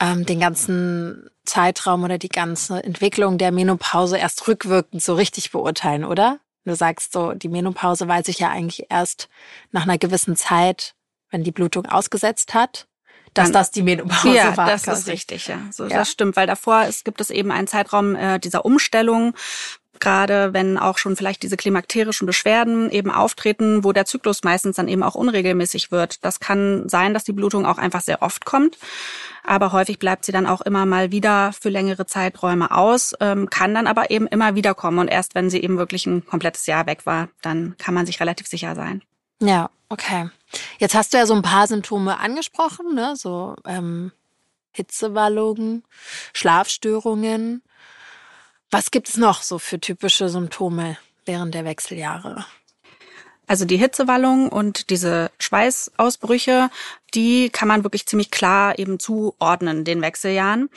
ähm, 0.01 0.25
den 0.25 0.41
ganzen 0.41 1.29
Zeitraum 1.45 2.05
oder 2.05 2.17
die 2.17 2.31
ganze 2.31 2.83
Entwicklung 2.83 3.37
der 3.37 3.53
Menopause 3.53 4.17
erst 4.17 4.49
rückwirkend 4.49 5.03
so 5.03 5.15
richtig 5.15 5.51
beurteilen, 5.53 6.05
oder? 6.05 6.41
Du 6.65 6.75
sagst 6.75 7.13
so, 7.13 7.33
die 7.33 7.49
Menopause 7.49 8.07
weiß 8.07 8.29
ich 8.29 8.39
ja 8.39 8.49
eigentlich 8.49 8.87
erst 8.89 9.29
nach 9.73 9.83
einer 9.83 9.99
gewissen 9.99 10.37
Zeit, 10.37 10.95
wenn 11.33 11.43
die 11.43 11.51
Blutung 11.51 11.87
ausgesetzt 11.87 12.55
hat, 12.55 12.87
dass 13.35 13.47
dann, 13.47 13.53
das 13.55 13.71
die 13.71 13.83
Menopause 13.83 14.37
ja, 14.37 14.57
war. 14.57 14.67
Das 14.67 14.87
ist 14.87 15.09
richtig, 15.09 15.49
ja. 15.49 15.59
So, 15.71 15.85
ja. 15.87 15.99
Das 15.99 16.11
stimmt, 16.11 16.37
weil 16.37 16.47
davor 16.47 16.85
es 16.87 17.03
gibt 17.03 17.21
es 17.21 17.31
eben 17.31 17.51
einen 17.51 17.67
Zeitraum 17.67 18.15
äh, 18.15 18.39
dieser 18.39 18.65
Umstellung, 18.65 19.35
gerade 20.01 20.53
wenn 20.53 20.79
auch 20.79 20.99
schon 20.99 21.17
vielleicht 21.17 21.43
diese 21.43 21.57
klimakterischen 21.57 22.27
Beschwerden 22.27 22.91
eben 22.91 23.11
auftreten, 23.11 23.85
wo 23.85 23.93
der 23.93 24.05
Zyklus 24.05 24.43
meistens 24.43 24.77
dann 24.77 24.89
eben 24.89 25.03
auch 25.03 25.15
unregelmäßig 25.15 25.91
wird. 25.93 26.25
Das 26.25 26.41
kann 26.41 26.89
sein, 26.89 27.15
dass 27.15 27.25
die 27.25 27.33
Blutung 27.33 27.65
auch 27.65 27.79
einfach 27.79 28.01
sehr 28.01 28.21
oft 28.21 28.45
kommt, 28.45 28.77
aber 29.45 29.73
häufig 29.73 29.99
bleibt 29.99 30.25
sie 30.25 30.33
dann 30.33 30.47
auch 30.47 30.61
immer 30.61 30.87
mal 30.87 31.13
wieder 31.13 31.53
für 31.59 31.69
längere 31.69 32.05
Zeiträume 32.05 32.71
aus, 32.73 33.15
ähm, 33.21 33.49
kann 33.49 33.75
dann 33.75 33.87
aber 33.87 34.11
eben 34.11 34.27
immer 34.27 34.55
wieder 34.55 34.75
kommen 34.75 34.99
und 34.99 35.09
erst 35.09 35.35
wenn 35.35 35.51
sie 35.51 35.63
eben 35.63 35.79
wirklich 35.79 36.05
ein 36.07 36.27
komplettes 36.27 36.67
Jahr 36.67 36.87
weg 36.87 37.07
war, 37.07 37.29
dann 37.41 37.77
kann 37.79 37.95
man 37.95 38.05
sich 38.05 38.21
relativ 38.21 38.47
sicher 38.49 38.75
sein. 38.75 39.03
Ja, 39.41 39.71
okay. 39.89 40.31
Jetzt 40.79 40.95
hast 40.95 41.13
du 41.13 41.19
ja 41.19 41.27
so 41.27 41.35
ein 41.35 41.43
paar 41.43 41.67
Symptome 41.67 42.19
angesprochen, 42.19 42.95
ne? 42.95 43.15
so 43.17 43.57
ähm, 43.67 44.13
Hitzewallungen, 44.73 45.85
Schlafstörungen. 46.33 47.63
Was 48.71 48.91
gibt 48.91 49.09
es 49.09 49.17
noch 49.17 49.43
so 49.43 49.59
für 49.59 49.81
typische 49.81 50.29
Symptome 50.29 50.97
während 51.25 51.55
der 51.55 51.65
Wechseljahre? 51.65 52.47
Also 53.47 53.65
die 53.65 53.77
Hitzewallung 53.77 54.49
und 54.49 54.91
diese 54.91 55.31
Schweißausbrüche, 55.39 56.71
die 57.15 57.51
kann 57.51 57.69
man 57.69 57.83
wirklich 57.85 58.07
ziemlich 58.07 58.31
klar 58.31 58.79
eben 58.79 58.99
zuordnen 58.99 59.85
den 59.85 60.01
Wechseljahren. 60.01 60.71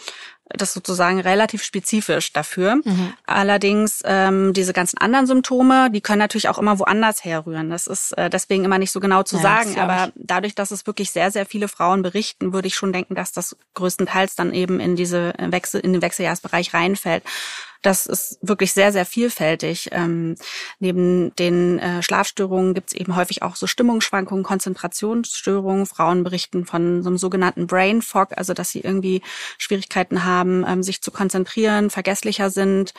Das 0.48 0.70
ist 0.70 0.74
sozusagen 0.76 1.20
relativ 1.20 1.64
spezifisch 1.64 2.32
dafür. 2.32 2.76
Mhm. 2.76 3.14
Allerdings 3.26 4.02
ähm, 4.06 4.54
diese 4.54 4.74
ganzen 4.74 5.00
anderen 5.00 5.26
Symptome, 5.26 5.90
die 5.90 6.02
können 6.02 6.20
natürlich 6.20 6.50
auch 6.50 6.60
immer 6.60 6.78
woanders 6.78 7.26
herrühren. 7.26 7.72
Das 7.72 7.88
ist 7.88 8.12
äh, 8.18 8.30
deswegen 8.30 8.64
immer 8.64 8.78
nicht 8.78 8.92
so 8.92 9.00
genau 9.00 9.24
zu 9.24 9.38
ja, 9.38 9.42
sagen. 9.42 9.80
Aber 9.80 10.12
dadurch, 10.16 10.54
dass 10.54 10.70
es 10.70 10.86
wirklich 10.86 11.10
sehr, 11.10 11.32
sehr 11.32 11.48
viele 11.48 11.68
Frauen 11.68 12.04
berichten, 12.04 12.54
würde 12.54 12.68
ich 12.68 12.76
schon 12.76 12.94
denken, 12.94 13.16
dass 13.16 13.32
das 13.32 13.56
größtenteils 13.74 14.36
dann 14.36 14.54
eben 14.54 14.80
in 14.80 14.96
diese 14.96 15.34
Wechsel, 15.40 15.82
in 15.82 15.94
den 15.94 16.04
Wechseljahrsbereich 16.04 16.76
reinfällt. 16.76 17.24
Das 17.86 18.08
ist 18.08 18.40
wirklich 18.42 18.74
sehr, 18.74 18.92
sehr 18.92 19.06
vielfältig. 19.06 19.90
Ähm, 19.92 20.38
neben 20.80 21.36
den 21.36 21.78
äh, 21.78 22.02
Schlafstörungen 22.02 22.74
gibt 22.74 22.90
es 22.90 23.00
eben 23.00 23.16
häufig 23.16 23.44
auch 23.44 23.56
so 23.56 23.68
Stimmungsschwankungen, 23.68 24.44
Konzentrationsstörungen. 24.44 25.86
Frauen 25.86 26.24
berichten 26.24 26.66
von 26.66 27.04
so 27.04 27.10
einem 27.10 27.20
sogenannten 27.20 27.68
Brain 27.68 28.02
Fog, 28.02 28.30
also 28.38 28.56
dass 28.56 28.72
sie 28.72 28.80
irgendwie 28.80 29.22
Schwierigkeiten 29.60 30.26
haben, 30.26 30.66
ähm, 30.68 30.82
sich 30.82 31.04
zu 31.04 31.12
konzentrieren, 31.12 31.92
vergesslicher 31.92 32.50
sind. 32.50 32.96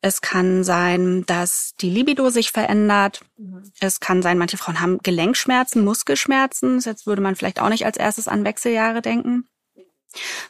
Es 0.00 0.20
kann 0.20 0.62
sein, 0.62 1.24
dass 1.26 1.74
die 1.80 1.90
Libido 1.90 2.30
sich 2.30 2.52
verändert. 2.52 3.22
Es 3.80 3.98
kann 3.98 4.22
sein, 4.22 4.38
manche 4.38 4.58
Frauen 4.58 4.80
haben 4.80 4.98
Gelenkschmerzen, 4.98 5.82
Muskelschmerzen. 5.82 6.78
Jetzt 6.78 7.08
würde 7.08 7.22
man 7.22 7.34
vielleicht 7.34 7.60
auch 7.60 7.68
nicht 7.68 7.84
als 7.84 7.96
erstes 7.96 8.28
an 8.28 8.44
Wechseljahre 8.44 9.02
denken. 9.02 9.48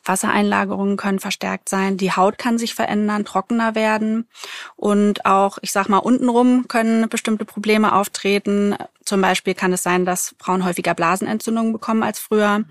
Wassereinlagerungen 0.05 0.97
können 0.97 1.21
verstärkt 1.21 1.69
sein, 1.69 1.97
die 1.97 2.13
Haut 2.13 2.39
kann 2.39 2.59
sich 2.59 2.75
verändern, 2.75 3.25
trockener 3.25 3.75
werden 3.75 4.29
und 4.77 5.25
auch, 5.27 5.59
ich 5.63 5.73
sag 5.73 5.89
mal, 5.89 5.99
untenrum 5.99 6.69
können 6.69 7.09
bestimmte 7.09 7.45
Probleme 7.45 7.95
auftreten. 7.95 8.77
Zum 9.05 9.21
Beispiel 9.21 9.55
kann 9.55 9.73
es 9.73 9.83
sein, 9.83 10.05
dass 10.05 10.35
Frauen 10.39 10.65
häufiger 10.65 10.95
Blasenentzündungen 10.95 11.73
bekommen 11.73 12.03
als 12.03 12.19
früher, 12.19 12.65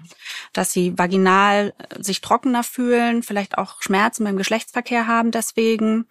dass 0.51 0.71
sie 0.71 0.97
vaginal 0.97 1.73
sich 1.99 2.21
trockener 2.21 2.63
fühlen, 2.63 3.23
vielleicht 3.23 3.57
auch 3.57 3.81
Schmerzen 3.81 4.23
beim 4.23 4.37
Geschlechtsverkehr 4.37 5.07
haben 5.07 5.31
deswegen 5.31 6.05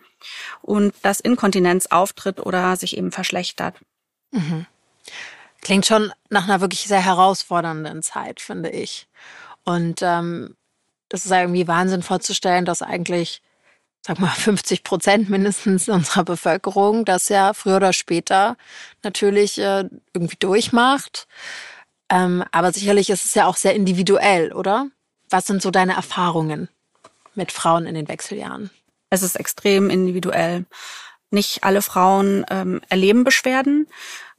und 0.60 0.94
dass 1.02 1.20
Inkontinenz 1.20 1.86
auftritt 1.86 2.40
oder 2.40 2.76
sich 2.76 2.96
eben 2.96 3.12
verschlechtert. 3.12 3.76
Mhm. 4.30 4.66
Klingt 5.60 5.86
schon 5.86 6.12
nach 6.28 6.44
einer 6.44 6.60
wirklich 6.60 6.82
sehr 6.82 7.04
herausfordernden 7.04 8.02
Zeit, 8.02 8.40
finde 8.40 8.70
ich. 8.70 9.06
Und 9.64 10.00
ähm, 10.02 10.56
das 11.12 11.26
ist 11.26 11.30
irgendwie 11.30 11.68
Wahnsinn 11.68 12.02
vorzustellen, 12.02 12.64
dass 12.64 12.80
eigentlich, 12.80 13.42
sag 14.00 14.18
mal, 14.18 14.28
50 14.34 14.82
Prozent 14.82 15.28
mindestens 15.28 15.88
unserer 15.88 16.24
Bevölkerung 16.24 17.04
das 17.04 17.28
ja 17.28 17.52
früher 17.52 17.76
oder 17.76 17.92
später 17.92 18.56
natürlich 19.02 19.58
äh, 19.58 19.84
irgendwie 20.14 20.36
durchmacht. 20.38 21.28
Ähm, 22.08 22.42
aber 22.50 22.72
sicherlich 22.72 23.10
ist 23.10 23.26
es 23.26 23.34
ja 23.34 23.46
auch 23.46 23.56
sehr 23.56 23.74
individuell, 23.74 24.52
oder? 24.54 24.88
Was 25.28 25.46
sind 25.46 25.60
so 25.60 25.70
deine 25.70 25.94
Erfahrungen 25.94 26.68
mit 27.34 27.52
Frauen 27.52 27.84
in 27.84 27.94
den 27.94 28.08
Wechseljahren? 28.08 28.70
Es 29.10 29.22
ist 29.22 29.36
extrem 29.36 29.90
individuell. 29.90 30.64
Nicht 31.30 31.64
alle 31.64 31.82
Frauen 31.82 32.46
ähm, 32.50 32.80
erleben 32.88 33.24
Beschwerden. 33.24 33.86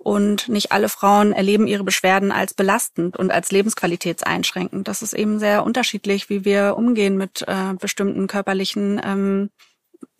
Und 0.03 0.49
nicht 0.49 0.73
alle 0.73 0.89
Frauen 0.89 1.31
erleben 1.31 1.65
ihre 1.65 1.85
Beschwerden 1.85 2.33
als 2.33 2.53
belastend 2.53 3.15
und 3.15 3.31
als 3.31 3.51
lebensqualitätseinschränkend. 3.51 4.87
Das 4.87 5.01
ist 5.01 5.13
eben 5.13 5.39
sehr 5.39 5.63
unterschiedlich, 5.63 6.29
wie 6.29 6.43
wir 6.43 6.75
umgehen 6.77 7.15
mit 7.17 7.45
äh, 7.47 7.73
bestimmten 7.79 8.27
körperlichen 8.27 9.01
ähm, 9.03 9.49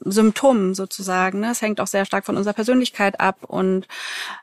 Symptomen 0.06 0.74
sozusagen. 0.74 1.40
Ne? 1.40 1.52
Es 1.52 1.62
hängt 1.62 1.80
auch 1.80 1.88
sehr 1.88 2.06
stark 2.06 2.26
von 2.26 2.38
unserer 2.38 2.54
Persönlichkeit 2.54 3.20
ab 3.20 3.38
und 3.48 3.88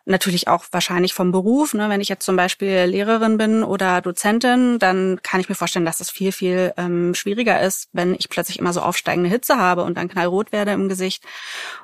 natürlich 0.04 0.48
auch 0.48 0.64
wahrscheinlich 0.72 1.14
vom 1.14 1.32
Beruf. 1.32 1.74
Ne? 1.74 1.88
Wenn 1.88 2.00
ich 2.00 2.08
jetzt 2.08 2.24
zum 2.24 2.36
Beispiel 2.36 2.84
Lehrerin 2.84 3.38
bin 3.38 3.62
oder 3.62 4.00
Dozentin, 4.00 4.78
dann 4.78 5.20
kann 5.22 5.40
ich 5.40 5.48
mir 5.48 5.54
vorstellen, 5.54 5.84
dass 5.84 5.98
das 5.98 6.10
viel, 6.10 6.32
viel 6.32 6.72
ähm, 6.76 7.14
schwieriger 7.14 7.60
ist, 7.60 7.88
wenn 7.92 8.14
ich 8.14 8.28
plötzlich 8.28 8.58
immer 8.58 8.72
so 8.72 8.80
aufsteigende 8.80 9.30
Hitze 9.30 9.56
habe 9.56 9.84
und 9.84 9.96
dann 9.96 10.08
knallrot 10.08 10.52
werde 10.52 10.72
im 10.72 10.88
Gesicht 10.88 11.24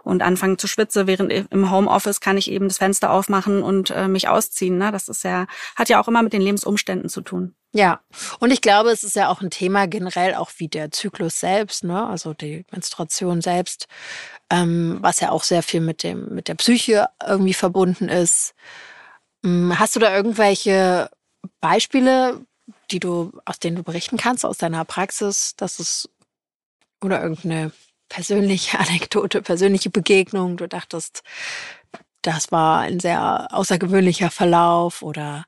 und 0.02 0.22
anfange 0.22 0.56
zu 0.56 0.66
schwitzen. 0.66 1.06
Während 1.06 1.32
im 1.32 1.70
Homeoffice 1.70 2.20
kann 2.20 2.38
ich 2.38 2.50
eben 2.50 2.68
das 2.68 2.78
Fenster 2.78 3.10
aufmachen 3.10 3.62
und 3.62 3.90
äh, 3.90 4.08
mich 4.08 4.28
ausziehen. 4.28 4.78
Ne? 4.78 4.92
Das 4.92 5.08
ist 5.08 5.24
ja, 5.24 5.46
hat 5.74 5.88
ja 5.88 6.00
auch 6.00 6.08
immer 6.08 6.22
mit 6.22 6.32
den 6.32 6.42
Lebensumständen 6.42 7.08
zu 7.08 7.20
tun. 7.20 7.54
Ja, 7.76 8.00
und 8.40 8.52
ich 8.52 8.62
glaube, 8.62 8.88
es 8.90 9.04
ist 9.04 9.16
ja 9.16 9.28
auch 9.28 9.42
ein 9.42 9.50
Thema 9.50 9.86
generell 9.86 10.34
auch 10.34 10.50
wie 10.56 10.66
der 10.66 10.92
Zyklus 10.92 11.40
selbst, 11.40 11.84
ne? 11.84 12.06
also 12.06 12.32
die 12.32 12.64
Menstruation 12.70 13.42
selbst, 13.42 13.86
ähm, 14.48 14.96
was 15.02 15.20
ja 15.20 15.30
auch 15.30 15.42
sehr 15.42 15.62
viel 15.62 15.82
mit 15.82 16.02
dem 16.02 16.34
mit 16.34 16.48
der 16.48 16.54
Psyche 16.54 17.10
irgendwie 17.26 17.52
verbunden 17.52 18.08
ist. 18.08 18.54
Hm, 19.44 19.78
hast 19.78 19.94
du 19.94 20.00
da 20.00 20.16
irgendwelche 20.16 21.10
Beispiele, 21.60 22.46
die 22.90 22.98
du 22.98 23.32
aus 23.44 23.58
denen 23.58 23.76
du 23.76 23.82
berichten 23.82 24.16
kannst 24.16 24.46
aus 24.46 24.56
deiner 24.56 24.86
Praxis, 24.86 25.54
dass 25.56 25.78
es 25.78 26.08
oder 27.04 27.22
irgendeine 27.22 27.72
persönliche 28.08 28.78
Anekdote, 28.78 29.42
persönliche 29.42 29.90
Begegnung, 29.90 30.56
du 30.56 30.66
dachtest, 30.66 31.22
das 32.22 32.50
war 32.50 32.80
ein 32.80 33.00
sehr 33.00 33.48
außergewöhnlicher 33.52 34.30
Verlauf 34.30 35.02
oder 35.02 35.44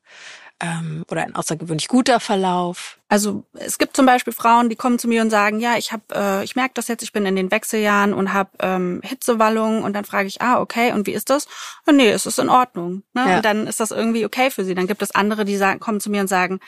ähm, 0.61 1.05
oder 1.11 1.23
ein 1.23 1.35
außergewöhnlich 1.35 1.89
guter 1.89 2.21
Verlauf? 2.21 2.99
Also 3.09 3.45
es 3.55 3.79
gibt 3.79 3.97
zum 3.97 4.07
Beispiel 4.07 4.33
Frauen, 4.33 4.69
die 4.69 4.77
kommen 4.77 4.99
zu 4.99 5.09
mir 5.09 5.23
und 5.23 5.31
sagen, 5.31 5.61
ja, 5.61 5.77
ich 5.77 5.93
habe, 5.93 6.03
äh, 6.15 6.45
ich 6.45 6.57
merke 6.57 6.75
das 6.75 6.89
jetzt, 6.89 7.03
ich 7.03 7.13
bin 7.13 7.25
in 7.27 7.37
den 7.37 7.51
Wechseljahren 7.51 8.13
und 8.13 8.33
habe 8.33 8.51
ähm, 8.61 9.01
Hitzewallungen 9.03 9.83
und 9.83 9.95
dann 9.95 10.05
frage 10.05 10.29
ich, 10.29 10.43
ah, 10.43 10.61
okay, 10.61 10.93
und 10.93 11.07
wie 11.07 11.13
ist 11.13 11.31
das? 11.31 11.47
Und 11.87 11.97
nee, 11.97 12.11
es 12.11 12.27
ist 12.27 12.39
in 12.39 12.51
Ordnung. 12.51 13.03
Ne? 13.15 13.25
Ja. 13.27 13.37
Und 13.37 13.45
dann 13.45 13.67
ist 13.67 13.81
das 13.81 13.91
irgendwie 13.93 14.27
okay 14.27 14.51
für 14.51 14.65
sie. 14.65 14.75
Dann 14.75 14.87
gibt 14.87 15.03
es 15.03 15.15
andere, 15.15 15.45
die 15.45 15.57
sagen, 15.57 15.81
kommen 15.81 16.01
zu 16.01 16.11
mir 16.11 16.21
und 16.21 16.29
sagen, 16.29 16.61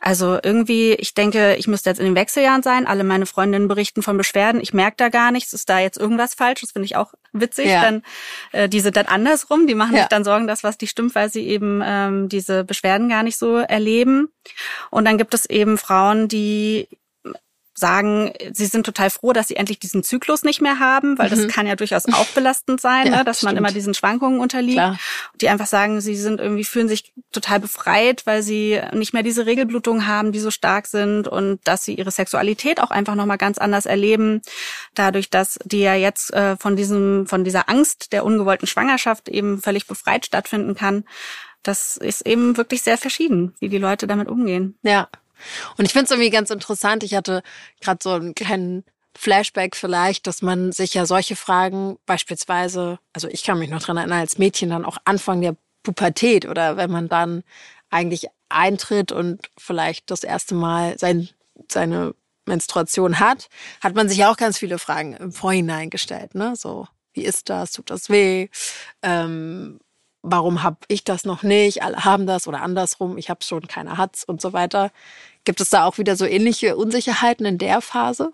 also 0.00 0.38
irgendwie, 0.42 0.94
ich 0.94 1.12
denke, 1.12 1.56
ich 1.56 1.68
müsste 1.68 1.90
jetzt 1.90 1.98
in 1.98 2.06
den 2.06 2.14
Wechseljahren 2.14 2.62
sein. 2.62 2.86
Alle 2.86 3.04
meine 3.04 3.26
Freundinnen 3.26 3.68
berichten 3.68 4.02
von 4.02 4.16
Beschwerden. 4.16 4.60
Ich 4.60 4.72
merke 4.72 4.96
da 4.96 5.10
gar 5.10 5.30
nichts. 5.30 5.52
Ist 5.52 5.68
da 5.68 5.78
jetzt 5.78 5.98
irgendwas 5.98 6.32
falsch? 6.32 6.62
Das 6.62 6.72
finde 6.72 6.86
ich 6.86 6.96
auch 6.96 7.12
witzig. 7.32 7.66
Ja. 7.66 7.82
Dann 7.82 8.02
äh, 8.52 8.68
die 8.68 8.80
sind 8.80 8.96
dann 8.96 9.06
andersrum. 9.06 9.66
Die 9.66 9.74
machen 9.74 9.94
ja. 9.94 10.00
sich 10.00 10.08
dann 10.08 10.24
Sorgen, 10.24 10.46
dass 10.46 10.64
was 10.64 10.80
nicht 10.80 10.90
stimmt, 10.90 11.14
weil 11.14 11.30
sie 11.30 11.46
eben 11.46 11.82
ähm, 11.84 12.30
diese 12.30 12.64
Beschwerden 12.64 13.10
gar 13.10 13.22
nicht 13.22 13.36
so 13.36 13.58
erleben. 13.58 14.32
Und 14.90 15.04
dann 15.04 15.18
gibt 15.18 15.34
es 15.34 15.44
eben 15.44 15.76
Frauen, 15.76 16.28
die 16.28 16.88
sagen, 17.80 18.32
sie 18.52 18.66
sind 18.66 18.86
total 18.86 19.10
froh, 19.10 19.32
dass 19.32 19.48
sie 19.48 19.56
endlich 19.56 19.78
diesen 19.78 20.02
Zyklus 20.02 20.44
nicht 20.44 20.60
mehr 20.60 20.78
haben, 20.78 21.18
weil 21.18 21.28
das 21.28 21.40
mhm. 21.40 21.48
kann 21.48 21.66
ja 21.66 21.74
durchaus 21.74 22.06
auch 22.06 22.26
belastend 22.34 22.80
sein, 22.80 23.06
ja, 23.06 23.18
ne, 23.18 23.24
dass 23.24 23.38
stimmt. 23.38 23.54
man 23.54 23.56
immer 23.56 23.72
diesen 23.72 23.94
Schwankungen 23.94 24.38
unterliegt. 24.38 24.76
Klar. 24.76 24.98
Die 25.40 25.48
einfach 25.48 25.66
sagen, 25.66 26.00
sie 26.00 26.14
sind 26.14 26.40
irgendwie 26.40 26.64
fühlen 26.64 26.88
sich 26.88 27.12
total 27.32 27.60
befreit, 27.60 28.26
weil 28.26 28.42
sie 28.42 28.80
nicht 28.92 29.12
mehr 29.12 29.22
diese 29.22 29.46
Regelblutungen 29.46 30.06
haben, 30.06 30.32
die 30.32 30.40
so 30.40 30.50
stark 30.50 30.86
sind 30.86 31.26
und 31.26 31.60
dass 31.64 31.84
sie 31.84 31.94
ihre 31.94 32.10
Sexualität 32.10 32.80
auch 32.80 32.90
einfach 32.90 33.14
noch 33.14 33.26
mal 33.26 33.36
ganz 33.36 33.58
anders 33.58 33.86
erleben, 33.86 34.42
dadurch, 34.94 35.30
dass 35.30 35.58
die 35.64 35.80
ja 35.80 35.94
jetzt 35.94 36.32
äh, 36.32 36.56
von 36.56 36.76
diesem 36.76 37.26
von 37.26 37.42
dieser 37.44 37.68
Angst 37.68 38.12
der 38.12 38.24
ungewollten 38.24 38.68
Schwangerschaft 38.68 39.28
eben 39.28 39.60
völlig 39.60 39.86
befreit 39.86 40.26
stattfinden 40.26 40.74
kann. 40.74 41.04
Das 41.62 41.96
ist 41.96 42.26
eben 42.26 42.56
wirklich 42.56 42.82
sehr 42.82 42.96
verschieden, 42.96 43.54
wie 43.60 43.68
die 43.68 43.78
Leute 43.78 44.06
damit 44.06 44.28
umgehen. 44.28 44.78
Ja. 44.82 45.08
Und 45.76 45.84
ich 45.84 45.92
finde 45.92 46.04
es 46.04 46.10
irgendwie 46.10 46.30
ganz 46.30 46.50
interessant. 46.50 47.02
Ich 47.02 47.14
hatte 47.14 47.42
gerade 47.80 48.00
so 48.02 48.10
einen 48.12 48.34
kleinen 48.34 48.84
Flashback 49.16 49.76
vielleicht, 49.76 50.26
dass 50.26 50.42
man 50.42 50.72
sich 50.72 50.94
ja 50.94 51.04
solche 51.06 51.36
Fragen 51.36 51.98
beispielsweise, 52.06 52.98
also 53.12 53.28
ich 53.28 53.42
kann 53.42 53.58
mich 53.58 53.70
noch 53.70 53.82
dran 53.82 53.96
erinnern, 53.96 54.20
als 54.20 54.38
Mädchen 54.38 54.70
dann 54.70 54.84
auch 54.84 54.98
Anfang 55.04 55.40
der 55.40 55.56
Pubertät 55.82 56.46
oder 56.46 56.76
wenn 56.76 56.90
man 56.90 57.08
dann 57.08 57.42
eigentlich 57.90 58.26
eintritt 58.48 59.12
und 59.12 59.50
vielleicht 59.58 60.10
das 60.10 60.24
erste 60.24 60.54
Mal 60.54 60.98
sein, 60.98 61.28
seine 61.70 62.14
Menstruation 62.46 63.18
hat, 63.20 63.48
hat 63.80 63.94
man 63.94 64.08
sich 64.08 64.18
ja 64.18 64.30
auch 64.30 64.36
ganz 64.36 64.58
viele 64.58 64.78
Fragen 64.78 65.14
im 65.14 65.32
Vorhinein 65.32 65.90
gestellt, 65.90 66.34
ne? 66.34 66.54
So, 66.56 66.86
wie 67.12 67.24
ist 67.24 67.48
das? 67.48 67.72
Tut 67.72 67.90
das 67.90 68.08
weh? 68.08 68.48
Ähm, 69.02 69.80
warum 70.22 70.62
habe 70.62 70.78
ich 70.88 71.04
das 71.04 71.24
noch 71.24 71.42
nicht? 71.42 71.82
Alle 71.82 72.04
haben 72.04 72.26
das 72.26 72.46
oder 72.46 72.62
andersrum, 72.62 73.18
ich 73.18 73.30
habe 73.30 73.44
schon, 73.44 73.66
keiner 73.66 73.96
hat's 73.98 74.24
und 74.24 74.40
so 74.40 74.52
weiter. 74.52 74.90
Gibt 75.44 75.60
es 75.60 75.70
da 75.70 75.84
auch 75.84 75.98
wieder 75.98 76.16
so 76.16 76.26
ähnliche 76.26 76.76
Unsicherheiten 76.76 77.46
in 77.46 77.58
der 77.58 77.80
Phase? 77.80 78.32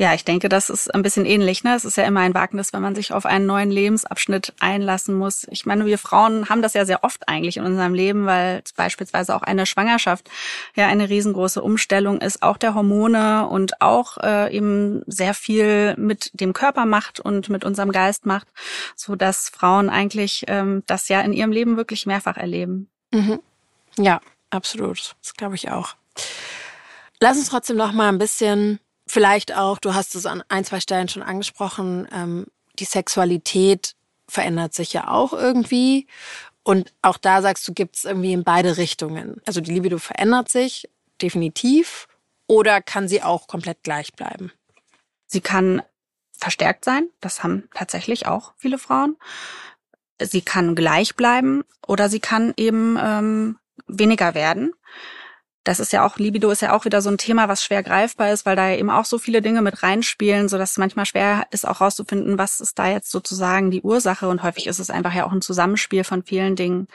Ja, 0.00 0.14
ich 0.14 0.24
denke, 0.24 0.48
das 0.48 0.70
ist 0.70 0.94
ein 0.94 1.02
bisschen 1.02 1.26
ähnlich. 1.26 1.64
Ne? 1.64 1.74
Es 1.74 1.84
ist 1.84 1.96
ja 1.96 2.04
immer 2.04 2.20
ein 2.20 2.32
Wagnis, 2.32 2.72
wenn 2.72 2.82
man 2.82 2.94
sich 2.94 3.12
auf 3.12 3.26
einen 3.26 3.46
neuen 3.46 3.72
Lebensabschnitt 3.72 4.54
einlassen 4.60 5.16
muss. 5.16 5.44
Ich 5.50 5.66
meine, 5.66 5.86
wir 5.86 5.98
Frauen 5.98 6.48
haben 6.48 6.62
das 6.62 6.74
ja 6.74 6.84
sehr 6.84 7.02
oft 7.02 7.28
eigentlich 7.28 7.56
in 7.56 7.64
unserem 7.64 7.94
Leben, 7.94 8.24
weil 8.24 8.62
beispielsweise 8.76 9.34
auch 9.34 9.42
eine 9.42 9.66
Schwangerschaft 9.66 10.30
ja 10.76 10.86
eine 10.86 11.08
riesengroße 11.08 11.60
Umstellung 11.60 12.20
ist, 12.20 12.44
auch 12.44 12.56
der 12.58 12.74
Hormone 12.74 13.48
und 13.48 13.80
auch 13.80 14.18
äh, 14.18 14.56
eben 14.56 15.02
sehr 15.08 15.34
viel 15.34 15.96
mit 15.96 16.30
dem 16.32 16.52
Körper 16.52 16.86
macht 16.86 17.18
und 17.18 17.48
mit 17.48 17.64
unserem 17.64 17.90
Geist 17.90 18.24
macht, 18.24 18.46
so 18.94 19.16
dass 19.16 19.48
Frauen 19.48 19.90
eigentlich 19.90 20.44
ähm, 20.46 20.84
das 20.86 21.08
ja 21.08 21.20
in 21.22 21.32
ihrem 21.32 21.50
Leben 21.50 21.76
wirklich 21.76 22.06
mehrfach 22.06 22.36
erleben. 22.36 22.88
Mhm. 23.10 23.40
Ja, 23.96 24.20
absolut. 24.50 25.16
Das 25.22 25.34
glaube 25.34 25.56
ich 25.56 25.72
auch. 25.72 25.96
Lass 27.20 27.36
uns 27.36 27.48
trotzdem 27.48 27.76
noch 27.76 27.90
mal 27.90 28.08
ein 28.08 28.18
bisschen 28.18 28.78
Vielleicht 29.08 29.56
auch, 29.56 29.78
du 29.78 29.94
hast 29.94 30.14
es 30.14 30.26
an 30.26 30.42
ein, 30.48 30.64
zwei 30.64 30.80
Stellen 30.80 31.08
schon 31.08 31.22
angesprochen, 31.22 32.06
ähm, 32.12 32.46
die 32.78 32.84
Sexualität 32.84 33.94
verändert 34.28 34.74
sich 34.74 34.92
ja 34.92 35.08
auch 35.08 35.32
irgendwie. 35.32 36.06
Und 36.62 36.92
auch 37.00 37.16
da 37.16 37.40
sagst 37.40 37.66
du, 37.66 37.72
gibt 37.72 37.96
es 37.96 38.04
irgendwie 38.04 38.34
in 38.34 38.44
beide 38.44 38.76
Richtungen. 38.76 39.40
Also 39.46 39.62
die 39.62 39.72
Libido 39.72 39.96
verändert 39.96 40.50
sich 40.50 40.88
definitiv 41.22 42.06
oder 42.46 42.82
kann 42.82 43.08
sie 43.08 43.22
auch 43.22 43.46
komplett 43.46 43.82
gleich 43.82 44.12
bleiben? 44.12 44.52
Sie 45.26 45.40
kann 45.40 45.82
verstärkt 46.32 46.84
sein. 46.84 47.08
Das 47.20 47.42
haben 47.42 47.68
tatsächlich 47.74 48.26
auch 48.26 48.52
viele 48.58 48.78
Frauen. 48.78 49.16
Sie 50.20 50.42
kann 50.42 50.74
gleich 50.74 51.16
bleiben 51.16 51.64
oder 51.86 52.10
sie 52.10 52.20
kann 52.20 52.52
eben 52.56 52.98
ähm, 53.00 53.58
weniger 53.86 54.34
werden 54.34 54.74
das 55.68 55.80
ist 55.80 55.92
ja 55.92 56.02
auch, 56.06 56.16
Libido 56.16 56.50
ist 56.50 56.62
ja 56.62 56.74
auch 56.74 56.86
wieder 56.86 57.02
so 57.02 57.10
ein 57.10 57.18
Thema, 57.18 57.46
was 57.46 57.62
schwer 57.62 57.82
greifbar 57.82 58.32
ist, 58.32 58.46
weil 58.46 58.56
da 58.56 58.70
ja 58.70 58.78
eben 58.78 58.88
auch 58.88 59.04
so 59.04 59.18
viele 59.18 59.42
Dinge 59.42 59.60
mit 59.60 59.82
reinspielen, 59.82 60.48
so 60.48 60.56
dass 60.56 60.70
es 60.70 60.78
manchmal 60.78 61.04
schwer 61.04 61.46
ist, 61.50 61.68
auch 61.68 61.82
rauszufinden, 61.82 62.38
was 62.38 62.60
ist 62.60 62.78
da 62.78 62.88
jetzt 62.88 63.10
sozusagen 63.10 63.70
die 63.70 63.82
Ursache. 63.82 64.28
Und 64.28 64.42
häufig 64.42 64.66
ist 64.66 64.78
es 64.78 64.88
einfach 64.88 65.12
ja 65.12 65.26
auch 65.26 65.32
ein 65.32 65.42
Zusammenspiel 65.42 66.04
von 66.04 66.22
vielen 66.22 66.56
Dingen. 66.56 66.88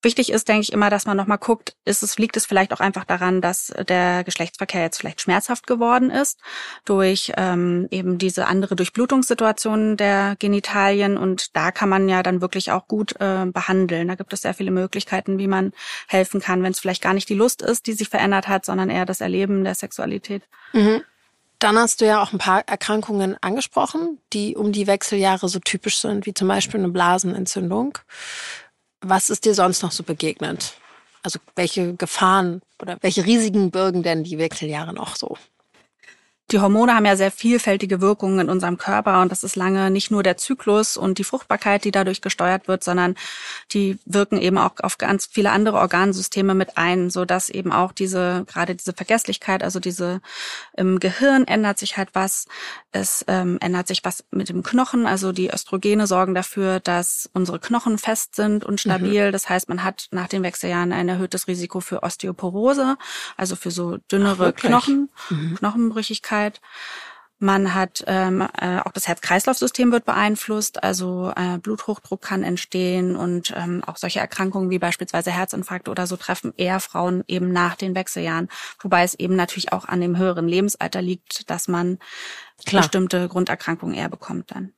Wichtig 0.00 0.30
ist, 0.30 0.46
denke 0.46 0.62
ich, 0.62 0.72
immer, 0.72 0.90
dass 0.90 1.06
man 1.06 1.16
nochmal 1.16 1.38
guckt, 1.38 1.74
ist 1.84 2.04
es, 2.04 2.18
liegt 2.18 2.36
es 2.36 2.46
vielleicht 2.46 2.72
auch 2.72 2.78
einfach 2.78 3.04
daran, 3.04 3.40
dass 3.40 3.72
der 3.88 4.22
Geschlechtsverkehr 4.22 4.82
jetzt 4.82 4.98
vielleicht 4.98 5.20
schmerzhaft 5.20 5.66
geworden 5.66 6.10
ist 6.10 6.38
durch 6.84 7.32
ähm, 7.36 7.88
eben 7.90 8.16
diese 8.16 8.46
andere 8.46 8.76
Durchblutungssituation 8.76 9.96
der 9.96 10.36
Genitalien 10.38 11.16
und 11.16 11.56
da 11.56 11.72
kann 11.72 11.88
man 11.88 12.08
ja 12.08 12.22
dann 12.22 12.40
wirklich 12.40 12.70
auch 12.70 12.86
gut 12.86 13.16
äh, 13.18 13.46
behandeln. 13.46 14.06
Da 14.06 14.14
gibt 14.14 14.32
es 14.32 14.42
sehr 14.42 14.54
viele 14.54 14.70
Möglichkeiten, 14.70 15.38
wie 15.38 15.48
man 15.48 15.72
helfen 16.06 16.40
kann, 16.40 16.62
wenn 16.62 16.72
es 16.72 16.78
vielleicht 16.78 17.02
gar 17.02 17.14
nicht 17.14 17.28
die 17.28 17.34
Lust 17.34 17.62
ist, 17.62 17.88
die 17.88 17.92
sich 17.92 18.08
verändert 18.08 18.46
hat, 18.46 18.64
sondern 18.64 18.90
eher 18.90 19.04
das 19.04 19.20
Erleben 19.20 19.64
der 19.64 19.74
Sexualität. 19.74 20.44
Mhm. 20.74 21.02
Dann 21.58 21.76
hast 21.76 22.00
du 22.00 22.06
ja 22.06 22.22
auch 22.22 22.32
ein 22.32 22.38
paar 22.38 22.62
Erkrankungen 22.68 23.36
angesprochen, 23.40 24.20
die 24.32 24.54
um 24.54 24.70
die 24.70 24.86
Wechseljahre 24.86 25.48
so 25.48 25.58
typisch 25.58 25.98
sind, 25.98 26.24
wie 26.24 26.34
zum 26.34 26.46
Beispiel 26.46 26.78
eine 26.78 26.90
Blasenentzündung. 26.90 27.98
Was 29.00 29.30
ist 29.30 29.44
dir 29.44 29.54
sonst 29.54 29.82
noch 29.82 29.92
so 29.92 30.02
begegnet? 30.02 30.74
Also 31.22 31.38
welche 31.54 31.94
Gefahren 31.94 32.62
oder 32.80 32.96
welche 33.00 33.24
Risiken 33.24 33.70
birgen 33.70 34.02
denn 34.02 34.24
die 34.24 34.38
Wechseljahre 34.38 34.92
noch 34.92 35.16
so? 35.16 35.36
Die 36.50 36.60
Hormone 36.60 36.94
haben 36.94 37.04
ja 37.04 37.14
sehr 37.14 37.30
vielfältige 37.30 38.00
Wirkungen 38.00 38.40
in 38.40 38.48
unserem 38.48 38.78
Körper 38.78 39.20
und 39.20 39.30
das 39.30 39.42
ist 39.42 39.54
lange 39.54 39.90
nicht 39.90 40.10
nur 40.10 40.22
der 40.22 40.38
Zyklus 40.38 40.96
und 40.96 41.18
die 41.18 41.24
Fruchtbarkeit, 41.24 41.84
die 41.84 41.90
dadurch 41.90 42.22
gesteuert 42.22 42.68
wird, 42.68 42.82
sondern 42.82 43.16
die 43.72 43.98
wirken 44.06 44.40
eben 44.40 44.56
auch 44.56 44.72
auf 44.82 44.96
ganz 44.96 45.26
viele 45.26 45.50
andere 45.50 45.76
Organsysteme 45.76 46.54
mit 46.54 46.78
ein, 46.78 47.10
so 47.10 47.26
dass 47.26 47.50
eben 47.50 47.70
auch 47.70 47.92
diese 47.92 48.44
gerade 48.46 48.74
diese 48.74 48.94
Vergesslichkeit, 48.94 49.62
also 49.62 49.78
diese 49.78 50.22
im 50.74 51.00
Gehirn 51.00 51.46
ändert 51.46 51.78
sich 51.78 51.98
halt 51.98 52.08
was, 52.14 52.46
es 52.92 53.26
ähm, 53.28 53.58
ändert 53.60 53.86
sich 53.86 54.02
was 54.04 54.24
mit 54.30 54.48
dem 54.48 54.62
Knochen, 54.62 55.06
also 55.06 55.32
die 55.32 55.52
Östrogene 55.52 56.06
sorgen 56.06 56.34
dafür, 56.34 56.80
dass 56.80 57.28
unsere 57.34 57.58
Knochen 57.58 57.98
fest 57.98 58.36
sind 58.36 58.64
und 58.64 58.80
stabil. 58.80 59.28
Mhm. 59.28 59.32
Das 59.32 59.50
heißt, 59.50 59.68
man 59.68 59.84
hat 59.84 60.08
nach 60.12 60.28
den 60.28 60.42
Wechseljahren 60.42 60.92
ein 60.94 61.10
erhöhtes 61.10 61.46
Risiko 61.46 61.80
für 61.80 62.02
Osteoporose, 62.02 62.96
also 63.36 63.54
für 63.54 63.70
so 63.70 63.98
dünnere 64.10 64.54
Ach, 64.56 64.60
Knochen, 64.60 65.10
mhm. 65.28 65.56
Knochenbrüchigkeit 65.56 66.37
Flüssigkeit. 66.38 66.60
Man 67.40 67.72
hat 67.72 68.02
ähm, 68.08 68.40
äh, 68.60 68.80
auch 68.80 68.90
das 68.90 69.06
Herz-Kreislauf-System 69.06 69.92
wird 69.92 70.04
beeinflusst, 70.04 70.82
also 70.82 71.32
äh, 71.36 71.58
Bluthochdruck 71.58 72.20
kann 72.20 72.42
entstehen 72.42 73.14
und 73.14 73.54
ähm, 73.56 73.84
auch 73.86 73.96
solche 73.96 74.18
Erkrankungen 74.18 74.70
wie 74.70 74.80
beispielsweise 74.80 75.30
Herzinfarkt 75.30 75.88
oder 75.88 76.08
so 76.08 76.16
treffen 76.16 76.52
eher 76.56 76.80
Frauen 76.80 77.22
eben 77.28 77.52
nach 77.52 77.76
den 77.76 77.94
Wechseljahren, 77.94 78.48
wobei 78.80 79.04
es 79.04 79.14
eben 79.14 79.36
natürlich 79.36 79.72
auch 79.72 79.84
an 79.84 80.00
dem 80.00 80.18
höheren 80.18 80.48
Lebensalter 80.48 81.00
liegt, 81.00 81.48
dass 81.48 81.68
man 81.68 82.00
Klar. 82.66 82.82
bestimmte 82.82 83.28
Grunderkrankungen 83.28 83.94
eher 83.94 84.08
bekommt 84.08 84.50
dann. 84.50 84.72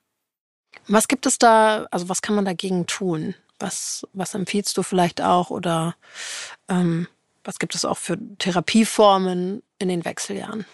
Was 0.87 1.09
gibt 1.09 1.25
es 1.25 1.39
da, 1.39 1.87
also 1.91 2.11
was 2.11 2.21
kann 2.21 2.35
man 2.35 2.45
dagegen 2.45 2.87
tun? 2.87 3.35
Was, 3.59 4.07
was 4.13 4.35
empfiehlst 4.35 4.77
du 4.77 4.83
vielleicht 4.83 5.23
auch 5.23 5.49
oder 5.49 5.97
ähm, 6.69 7.09
was 7.43 7.59
gibt 7.59 7.75
es 7.75 7.87
auch 7.87 7.97
für 7.97 8.19
Therapieformen 8.37 9.63
in 9.79 9.89
den 9.89 10.05
Wechseljahren? 10.05 10.67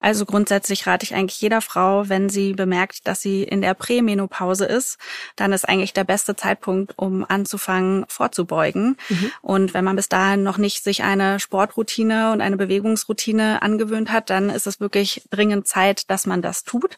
Also 0.00 0.24
grundsätzlich 0.24 0.86
rate 0.86 1.04
ich 1.04 1.14
eigentlich 1.14 1.40
jeder 1.40 1.60
Frau, 1.60 2.08
wenn 2.08 2.28
sie 2.28 2.54
bemerkt, 2.54 3.06
dass 3.06 3.20
sie 3.20 3.42
in 3.42 3.60
der 3.60 3.74
Prämenopause 3.74 4.64
ist, 4.64 4.98
dann 5.36 5.52
ist 5.52 5.68
eigentlich 5.68 5.92
der 5.92 6.04
beste 6.04 6.34
Zeitpunkt, 6.34 6.94
um 6.96 7.24
anzufangen 7.28 8.06
vorzubeugen. 8.08 8.96
Mhm. 9.08 9.32
Und 9.42 9.74
wenn 9.74 9.84
man 9.84 9.96
bis 9.96 10.08
dahin 10.08 10.42
noch 10.42 10.58
nicht 10.58 10.82
sich 10.82 11.02
eine 11.02 11.38
Sportroutine 11.38 12.32
und 12.32 12.40
eine 12.40 12.56
Bewegungsroutine 12.56 13.62
angewöhnt 13.62 14.10
hat, 14.10 14.30
dann 14.30 14.50
ist 14.50 14.66
es 14.66 14.80
wirklich 14.80 15.22
dringend 15.30 15.66
Zeit, 15.66 16.10
dass 16.10 16.26
man 16.26 16.40
das 16.40 16.64
tut, 16.64 16.96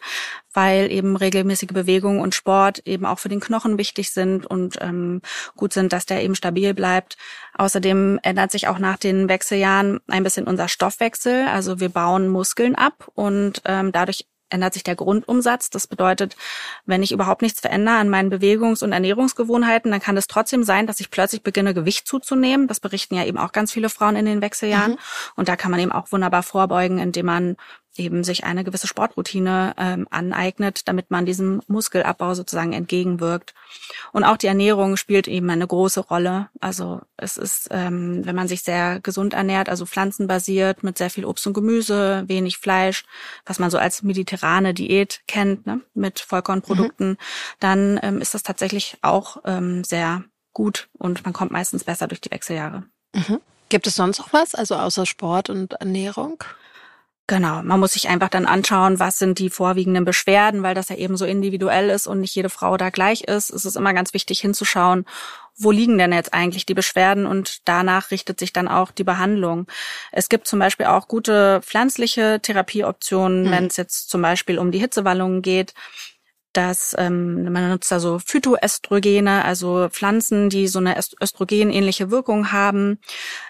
weil 0.54 0.90
eben 0.90 1.16
regelmäßige 1.16 1.72
Bewegung 1.72 2.20
und 2.20 2.34
Sport 2.34 2.80
eben 2.86 3.06
auch 3.06 3.18
für 3.18 3.28
den 3.28 3.40
Knochen 3.40 3.78
wichtig 3.78 4.10
sind 4.10 4.46
und 4.46 4.78
ähm, 4.80 5.22
gut 5.56 5.72
sind, 5.72 5.92
dass 5.92 6.06
der 6.06 6.22
eben 6.22 6.34
stabil 6.34 6.74
bleibt. 6.74 7.16
Außerdem 7.54 8.20
ändert 8.22 8.50
sich 8.52 8.68
auch 8.68 8.78
nach 8.78 8.96
den 8.96 9.28
Wechseljahren 9.28 10.00
ein 10.08 10.22
bisschen 10.22 10.46
unser 10.46 10.68
Stoffwechsel. 10.68 11.46
Also 11.48 11.80
wir 11.80 11.88
bauen 11.88 12.28
Muskeln 12.28 12.74
ab 12.74 13.08
und 13.14 13.62
ähm, 13.64 13.92
dadurch 13.92 14.26
ändert 14.52 14.74
sich 14.74 14.82
der 14.82 14.94
Grundumsatz. 14.94 15.70
Das 15.70 15.86
bedeutet, 15.86 16.36
wenn 16.84 17.02
ich 17.02 17.12
überhaupt 17.12 17.42
nichts 17.42 17.60
verändere 17.60 17.96
an 17.96 18.08
meinen 18.08 18.30
Bewegungs- 18.30 18.82
und 18.82 18.92
Ernährungsgewohnheiten, 18.92 19.90
dann 19.90 20.00
kann 20.00 20.16
es 20.16 20.26
trotzdem 20.26 20.62
sein, 20.62 20.86
dass 20.86 21.00
ich 21.00 21.10
plötzlich 21.10 21.42
beginne, 21.42 21.74
Gewicht 21.74 22.06
zuzunehmen. 22.06 22.68
Das 22.68 22.80
berichten 22.80 23.14
ja 23.14 23.24
eben 23.24 23.38
auch 23.38 23.52
ganz 23.52 23.72
viele 23.72 23.88
Frauen 23.88 24.16
in 24.16 24.26
den 24.26 24.42
Wechseljahren. 24.42 24.92
Mhm. 24.92 24.98
Und 25.36 25.48
da 25.48 25.56
kann 25.56 25.70
man 25.70 25.80
eben 25.80 25.92
auch 25.92 26.12
wunderbar 26.12 26.42
vorbeugen, 26.42 26.98
indem 26.98 27.26
man 27.26 27.56
eben 27.96 28.24
sich 28.24 28.44
eine 28.44 28.64
gewisse 28.64 28.86
Sportroutine 28.86 29.74
ähm, 29.76 30.06
aneignet, 30.10 30.88
damit 30.88 31.10
man 31.10 31.26
diesem 31.26 31.62
Muskelabbau 31.66 32.34
sozusagen 32.34 32.72
entgegenwirkt. 32.72 33.54
Und 34.12 34.24
auch 34.24 34.36
die 34.36 34.46
Ernährung 34.46 34.96
spielt 34.96 35.28
eben 35.28 35.50
eine 35.50 35.66
große 35.66 36.00
Rolle. 36.00 36.48
Also 36.60 37.00
es 37.16 37.36
ist, 37.36 37.68
ähm, 37.70 38.24
wenn 38.24 38.36
man 38.36 38.48
sich 38.48 38.62
sehr 38.62 39.00
gesund 39.00 39.34
ernährt, 39.34 39.68
also 39.68 39.86
pflanzenbasiert, 39.86 40.82
mit 40.82 40.98
sehr 40.98 41.10
viel 41.10 41.24
Obst 41.24 41.46
und 41.46 41.54
Gemüse, 41.54 42.24
wenig 42.26 42.58
Fleisch, 42.58 43.04
was 43.44 43.58
man 43.58 43.70
so 43.70 43.78
als 43.78 44.02
mediterrane 44.02 44.74
Diät 44.74 45.20
kennt, 45.26 45.66
ne, 45.66 45.80
mit 45.94 46.20
Vollkornprodukten, 46.20 47.10
mhm. 47.10 47.16
dann 47.60 48.00
ähm, 48.02 48.20
ist 48.20 48.34
das 48.34 48.42
tatsächlich 48.42 48.96
auch 49.02 49.38
ähm, 49.44 49.84
sehr 49.84 50.24
gut 50.52 50.88
und 50.98 51.24
man 51.24 51.32
kommt 51.32 51.50
meistens 51.50 51.84
besser 51.84 52.06
durch 52.06 52.20
die 52.20 52.30
Wechseljahre. 52.30 52.84
Mhm. 53.14 53.40
Gibt 53.68 53.86
es 53.86 53.94
sonst 53.94 54.18
noch 54.18 54.32
was, 54.32 54.54
also 54.54 54.76
außer 54.76 55.06
Sport 55.06 55.48
und 55.48 55.74
Ernährung? 55.74 56.44
Genau, 57.32 57.62
man 57.62 57.80
muss 57.80 57.94
sich 57.94 58.10
einfach 58.10 58.28
dann 58.28 58.44
anschauen, 58.44 58.98
was 58.98 59.18
sind 59.18 59.38
die 59.38 59.48
vorwiegenden 59.48 60.04
Beschwerden, 60.04 60.62
weil 60.62 60.74
das 60.74 60.90
ja 60.90 60.96
eben 60.96 61.16
so 61.16 61.24
individuell 61.24 61.88
ist 61.88 62.06
und 62.06 62.20
nicht 62.20 62.34
jede 62.34 62.50
Frau 62.50 62.76
da 62.76 62.90
gleich 62.90 63.22
ist. 63.22 63.48
Es 63.48 63.64
ist 63.64 63.74
immer 63.74 63.94
ganz 63.94 64.12
wichtig 64.12 64.40
hinzuschauen, 64.40 65.06
wo 65.56 65.70
liegen 65.70 65.96
denn 65.96 66.12
jetzt 66.12 66.34
eigentlich 66.34 66.66
die 66.66 66.74
Beschwerden 66.74 67.24
und 67.24 67.66
danach 67.66 68.10
richtet 68.10 68.38
sich 68.38 68.52
dann 68.52 68.68
auch 68.68 68.90
die 68.90 69.04
Behandlung. 69.04 69.66
Es 70.10 70.28
gibt 70.28 70.46
zum 70.46 70.58
Beispiel 70.58 70.84
auch 70.84 71.08
gute 71.08 71.62
pflanzliche 71.62 72.38
Therapieoptionen, 72.42 73.44
mhm. 73.44 73.50
wenn 73.50 73.66
es 73.68 73.78
jetzt 73.78 74.10
zum 74.10 74.20
Beispiel 74.20 74.58
um 74.58 74.70
die 74.70 74.80
Hitzewallungen 74.80 75.40
geht 75.40 75.72
dass 76.52 76.94
ähm, 76.98 77.50
man 77.52 77.70
nutzt 77.70 77.90
da 77.90 78.00
so 78.00 78.18
Phytoestrogene, 78.18 79.44
also 79.44 79.88
Pflanzen, 79.90 80.48
die 80.48 80.68
so 80.68 80.78
eine 80.78 80.96
Östrogenähnliche 81.20 82.10
Wirkung 82.10 82.52
haben. 82.52 82.98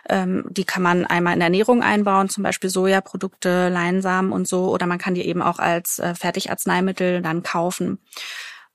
Ähm, 0.08 0.44
die 0.48 0.64
kann 0.64 0.82
man 0.82 1.06
einmal 1.06 1.34
in 1.34 1.40
Ernährung 1.40 1.82
einbauen, 1.82 2.28
zum 2.28 2.42
Beispiel 2.42 2.70
Sojaprodukte, 2.70 3.68
Leinsamen 3.68 4.32
und 4.32 4.48
so, 4.48 4.72
oder 4.72 4.86
man 4.86 4.98
kann 4.98 5.14
die 5.14 5.26
eben 5.26 5.42
auch 5.42 5.58
als 5.58 5.98
äh, 5.98 6.14
Fertigarzneimittel 6.14 7.22
dann 7.22 7.42
kaufen. 7.42 7.98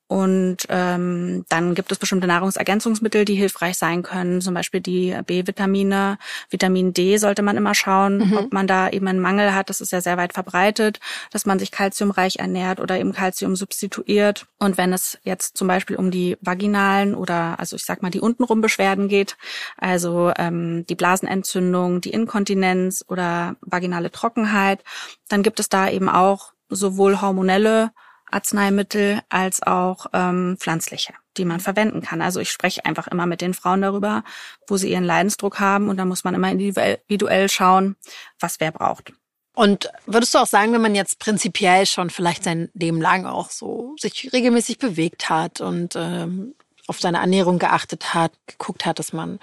Und 0.07 0.59
ähm, 0.69 1.45
dann 1.49 1.75
gibt 1.75 1.91
es 1.91 1.97
bestimmte 1.97 2.27
Nahrungsergänzungsmittel, 2.27 3.25
die 3.25 3.35
hilfreich 3.35 3.77
sein 3.77 4.03
können, 4.03 4.39
zum 4.39 4.53
Beispiel 4.53 4.79
die 4.79 5.17
B-Vitamine. 5.25 6.17
Vitamin 6.49 6.93
D 6.93 7.17
sollte 7.17 7.41
man 7.41 7.57
immer 7.57 7.75
schauen, 7.75 8.19
mhm. 8.19 8.37
ob 8.37 8.53
man 8.53 8.67
da 8.67 8.89
eben 8.89 9.07
einen 9.07 9.19
Mangel 9.19 9.53
hat. 9.53 9.69
Das 9.69 9.81
ist 9.81 9.91
ja 9.91 9.99
sehr 9.99 10.15
weit 10.15 10.31
verbreitet, 10.33 11.01
dass 11.31 11.45
man 11.45 11.59
sich 11.59 11.71
kalziumreich 11.71 12.37
ernährt 12.37 12.79
oder 12.79 12.97
eben 12.97 13.11
Kalzium 13.11 13.57
substituiert. 13.57 14.47
Und 14.59 14.77
wenn 14.77 14.93
es 14.93 15.17
jetzt 15.23 15.57
zum 15.57 15.67
Beispiel 15.67 15.97
um 15.97 16.09
die 16.09 16.37
vaginalen 16.39 17.13
oder 17.13 17.59
also 17.59 17.75
ich 17.75 17.83
sag 17.83 18.01
mal 18.01 18.09
die 18.11 18.21
untenrum 18.21 18.61
Beschwerden 18.61 19.09
geht, 19.09 19.35
also 19.77 20.31
ähm, 20.37 20.85
die 20.87 20.95
Blasenentzündung, 20.95 21.99
die 21.99 22.11
Inkontinenz 22.11 23.03
oder 23.09 23.57
vaginale 23.59 24.09
Trockenheit, 24.09 24.83
dann 25.27 25.43
gibt 25.43 25.59
es 25.59 25.67
da 25.67 25.89
eben 25.89 26.07
auch 26.07 26.53
sowohl 26.69 27.19
hormonelle 27.21 27.91
Arzneimittel 28.31 29.21
als 29.29 29.63
auch 29.63 30.07
ähm, 30.13 30.57
pflanzliche, 30.59 31.13
die 31.37 31.45
man 31.45 31.59
verwenden 31.59 32.01
kann. 32.01 32.21
Also 32.21 32.39
ich 32.39 32.51
spreche 32.51 32.85
einfach 32.85 33.07
immer 33.07 33.25
mit 33.25 33.41
den 33.41 33.53
Frauen 33.53 33.81
darüber, 33.81 34.23
wo 34.67 34.77
sie 34.77 34.91
ihren 34.91 35.03
Leidensdruck 35.03 35.59
haben 35.59 35.89
und 35.89 35.97
da 35.97 36.05
muss 36.05 36.23
man 36.23 36.35
immer 36.35 36.51
individuell 36.51 37.49
schauen, 37.49 37.95
was 38.39 38.59
wer 38.59 38.71
braucht. 38.71 39.13
Und 39.53 39.89
würdest 40.05 40.35
du 40.35 40.37
auch 40.37 40.45
sagen, 40.45 40.71
wenn 40.73 40.83
man 40.83 40.93
jetzt 40.93 41.17
prinzipiell 41.17 41.87
schon 41.87 42.11
vielleicht 42.11 42.43
sein 42.43 42.69
Leben 42.75 43.01
lang 43.01 43.25
auch 43.25 43.49
so 43.49 43.95
sich 43.99 44.29
regelmäßig 44.31 44.77
bewegt 44.77 45.29
hat 45.29 45.61
und 45.61 45.95
ähm, 45.95 46.53
auf 46.85 46.99
seine 46.99 47.17
Ernährung 47.17 47.57
geachtet 47.57 48.13
hat, 48.13 48.33
geguckt 48.45 48.85
hat, 48.85 48.99
dass 48.99 49.13
man 49.13 49.39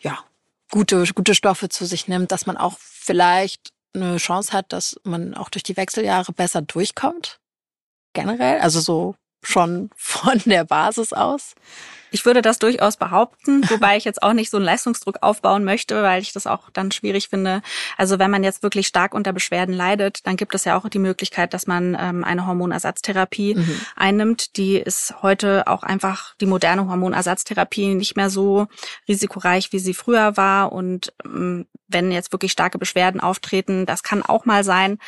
ja 0.00 0.16
gute 0.70 1.04
gute 1.12 1.34
Stoffe 1.34 1.68
zu 1.68 1.86
sich 1.86 2.06
nimmt, 2.06 2.30
dass 2.30 2.46
man 2.46 2.56
auch 2.56 2.78
vielleicht 2.78 3.72
eine 3.94 4.16
Chance 4.18 4.52
hat, 4.52 4.72
dass 4.72 5.00
man 5.02 5.34
auch 5.34 5.48
durch 5.48 5.64
die 5.64 5.76
Wechseljahre 5.76 6.32
besser 6.32 6.62
durchkommt? 6.62 7.40
Generell? 8.14 8.60
Also 8.60 8.80
so 8.80 9.14
schon 9.42 9.90
von 9.96 10.40
der 10.46 10.64
Basis 10.64 11.12
aus? 11.12 11.54
Ich 12.12 12.26
würde 12.26 12.42
das 12.42 12.58
durchaus 12.58 12.98
behaupten, 12.98 13.68
wobei 13.70 13.96
ich 13.96 14.04
jetzt 14.04 14.22
auch 14.22 14.34
nicht 14.34 14.50
so 14.50 14.58
einen 14.58 14.66
Leistungsdruck 14.66 15.18
aufbauen 15.22 15.64
möchte, 15.64 16.02
weil 16.02 16.20
ich 16.20 16.32
das 16.32 16.46
auch 16.46 16.68
dann 16.70 16.92
schwierig 16.92 17.28
finde. 17.28 17.62
Also 17.96 18.18
wenn 18.18 18.30
man 18.30 18.44
jetzt 18.44 18.62
wirklich 18.62 18.86
stark 18.86 19.14
unter 19.14 19.32
Beschwerden 19.32 19.74
leidet, 19.74 20.26
dann 20.26 20.36
gibt 20.36 20.54
es 20.54 20.66
ja 20.66 20.76
auch 20.76 20.88
die 20.88 20.98
Möglichkeit, 20.98 21.54
dass 21.54 21.66
man 21.66 21.96
ähm, 21.98 22.22
eine 22.22 22.46
Hormonersatztherapie 22.46 23.54
mhm. 23.54 23.80
einnimmt. 23.96 24.58
Die 24.58 24.76
ist 24.76 25.22
heute 25.22 25.66
auch 25.66 25.82
einfach 25.82 26.34
die 26.36 26.46
moderne 26.46 26.86
Hormonersatztherapie 26.86 27.94
nicht 27.94 28.14
mehr 28.14 28.28
so 28.28 28.66
risikoreich, 29.08 29.72
wie 29.72 29.78
sie 29.78 29.94
früher 29.94 30.36
war. 30.36 30.72
Und 30.72 31.14
ähm, 31.24 31.66
wenn 31.88 32.12
jetzt 32.12 32.32
wirklich 32.32 32.52
starke 32.52 32.78
Beschwerden 32.78 33.22
auftreten, 33.22 33.86
das 33.86 34.02
kann 34.02 34.22
auch 34.22 34.44
mal 34.44 34.64
sein, 34.64 34.98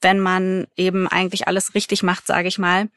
wenn 0.00 0.20
man 0.20 0.66
eben 0.76 1.06
eigentlich 1.06 1.48
alles 1.48 1.74
richtig 1.74 2.02
macht, 2.02 2.26
sage 2.26 2.48
ich 2.48 2.58
mal 2.58 2.88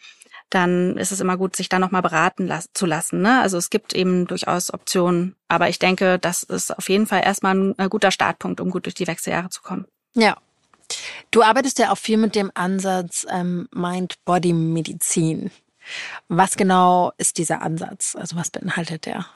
dann 0.49 0.97
ist 0.97 1.11
es 1.11 1.19
immer 1.19 1.37
gut, 1.37 1.55
sich 1.55 1.69
da 1.69 1.79
nochmal 1.79 2.01
beraten 2.01 2.47
las 2.47 2.69
zu 2.73 2.85
lassen. 2.85 3.21
Ne? 3.21 3.41
Also 3.41 3.57
es 3.57 3.69
gibt 3.69 3.93
eben 3.93 4.27
durchaus 4.27 4.73
Optionen. 4.73 5.35
Aber 5.47 5.69
ich 5.69 5.79
denke, 5.79 6.19
das 6.19 6.43
ist 6.43 6.75
auf 6.75 6.89
jeden 6.89 7.07
Fall 7.07 7.23
erstmal 7.23 7.55
ein, 7.55 7.77
ein 7.77 7.89
guter 7.89 8.11
Startpunkt, 8.11 8.59
um 8.59 8.69
gut 8.69 8.85
durch 8.85 8.95
die 8.95 9.07
Wechseljahre 9.07 9.49
zu 9.49 9.61
kommen. 9.61 9.85
Ja. 10.15 10.37
Du 11.29 11.43
arbeitest 11.43 11.77
ja 11.77 11.91
auch 11.91 11.97
viel 11.97 12.17
mit 12.17 12.35
dem 12.35 12.51
Ansatz 12.55 13.27
ähm, 13.29 13.69
Mind-Body-Medizin. 13.71 15.51
Was 16.27 16.57
genau 16.57 17.13
ist 17.17 17.37
dieser 17.37 17.61
Ansatz? 17.61 18.15
Also 18.15 18.35
was 18.35 18.49
beinhaltet 18.49 19.05
der? 19.05 19.27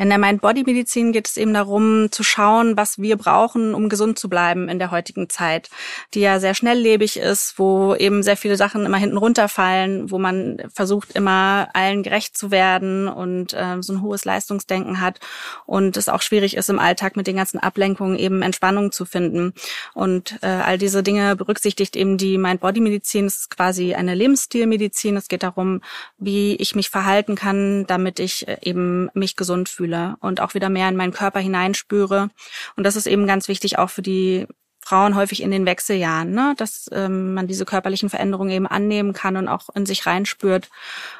In 0.00 0.08
der 0.08 0.16
Mind-Body-Medizin 0.16 1.12
geht 1.12 1.28
es 1.28 1.36
eben 1.36 1.52
darum, 1.52 2.10
zu 2.10 2.22
schauen, 2.22 2.74
was 2.78 2.98
wir 2.98 3.18
brauchen, 3.18 3.74
um 3.74 3.90
gesund 3.90 4.18
zu 4.18 4.30
bleiben 4.30 4.70
in 4.70 4.78
der 4.78 4.90
heutigen 4.90 5.28
Zeit, 5.28 5.68
die 6.14 6.20
ja 6.20 6.40
sehr 6.40 6.54
schnelllebig 6.54 7.18
ist, 7.18 7.58
wo 7.58 7.94
eben 7.94 8.22
sehr 8.22 8.38
viele 8.38 8.56
Sachen 8.56 8.86
immer 8.86 8.96
hinten 8.96 9.18
runterfallen, 9.18 10.10
wo 10.10 10.18
man 10.18 10.56
versucht, 10.72 11.12
immer 11.12 11.68
allen 11.74 12.02
gerecht 12.02 12.34
zu 12.34 12.50
werden 12.50 13.08
und 13.08 13.52
äh, 13.52 13.76
so 13.82 13.92
ein 13.92 14.00
hohes 14.00 14.24
Leistungsdenken 14.24 15.02
hat 15.02 15.20
und 15.66 15.98
es 15.98 16.08
auch 16.08 16.22
schwierig 16.22 16.56
ist, 16.56 16.70
im 16.70 16.78
Alltag 16.78 17.14
mit 17.14 17.26
den 17.26 17.36
ganzen 17.36 17.58
Ablenkungen 17.58 18.18
eben 18.18 18.40
Entspannung 18.40 18.92
zu 18.92 19.04
finden. 19.04 19.52
Und 19.92 20.38
äh, 20.40 20.46
all 20.46 20.78
diese 20.78 21.02
Dinge 21.02 21.36
berücksichtigt 21.36 21.94
eben 21.94 22.16
die 22.16 22.38
Mind-Body-Medizin. 22.38 23.26
Es 23.26 23.40
ist 23.40 23.50
quasi 23.50 23.92
eine 23.92 24.14
Lebensstilmedizin. 24.14 25.18
Es 25.18 25.28
geht 25.28 25.42
darum, 25.42 25.82
wie 26.16 26.56
ich 26.56 26.74
mich 26.74 26.88
verhalten 26.88 27.34
kann, 27.34 27.86
damit 27.86 28.18
ich 28.18 28.48
äh, 28.48 28.56
eben 28.62 29.10
mich 29.12 29.36
gesund 29.36 29.68
fühle 29.68 29.89
fühle 29.90 30.16
und 30.20 30.40
auch 30.40 30.54
wieder 30.54 30.68
mehr 30.68 30.88
in 30.88 30.96
meinen 30.96 31.12
Körper 31.12 31.40
hineinspüre. 31.40 32.30
Und 32.76 32.84
das 32.84 32.96
ist 32.96 33.06
eben 33.06 33.26
ganz 33.26 33.48
wichtig 33.48 33.78
auch 33.78 33.90
für 33.90 34.02
die 34.02 34.46
Frauen 34.82 35.14
häufig 35.14 35.42
in 35.42 35.50
den 35.50 35.66
Wechseljahren, 35.66 36.32
ne? 36.32 36.54
dass 36.56 36.88
ähm, 36.90 37.34
man 37.34 37.46
diese 37.46 37.66
körperlichen 37.66 38.08
Veränderungen 38.08 38.50
eben 38.50 38.66
annehmen 38.66 39.12
kann 39.12 39.36
und 39.36 39.46
auch 39.46 39.68
in 39.74 39.84
sich 39.84 40.06
reinspürt 40.06 40.70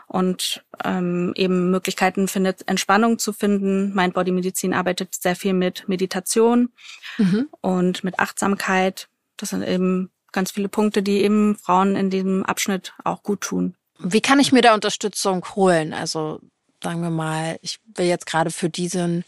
und 0.06 0.64
ähm, 0.82 1.32
eben 1.36 1.70
Möglichkeiten 1.70 2.26
findet, 2.26 2.66
Entspannung 2.66 3.18
zu 3.18 3.32
finden. 3.32 3.94
Mind 3.94 4.14
Body 4.14 4.32
Medizin 4.32 4.72
arbeitet 4.72 5.14
sehr 5.14 5.36
viel 5.36 5.52
mit 5.52 5.88
Meditation 5.88 6.70
mhm. 7.18 7.48
und 7.60 8.02
mit 8.02 8.18
Achtsamkeit. 8.18 9.08
Das 9.36 9.50
sind 9.50 9.62
eben 9.62 10.10
ganz 10.32 10.52
viele 10.52 10.68
Punkte, 10.68 11.02
die 11.02 11.22
eben 11.22 11.54
Frauen 11.54 11.96
in 11.96 12.08
diesem 12.08 12.44
Abschnitt 12.44 12.94
auch 13.04 13.22
gut 13.22 13.42
tun. 13.42 13.76
Wie 13.98 14.22
kann 14.22 14.40
ich 14.40 14.52
mir 14.52 14.62
da 14.62 14.74
Unterstützung 14.74 15.44
holen? 15.54 15.92
Also 15.92 16.40
sagen 16.82 17.02
wir 17.02 17.10
mal, 17.10 17.58
ich 17.62 17.80
will 17.94 18.06
jetzt 18.06 18.26
gerade 18.26 18.50
für 18.50 18.68
diesen, 18.68 19.24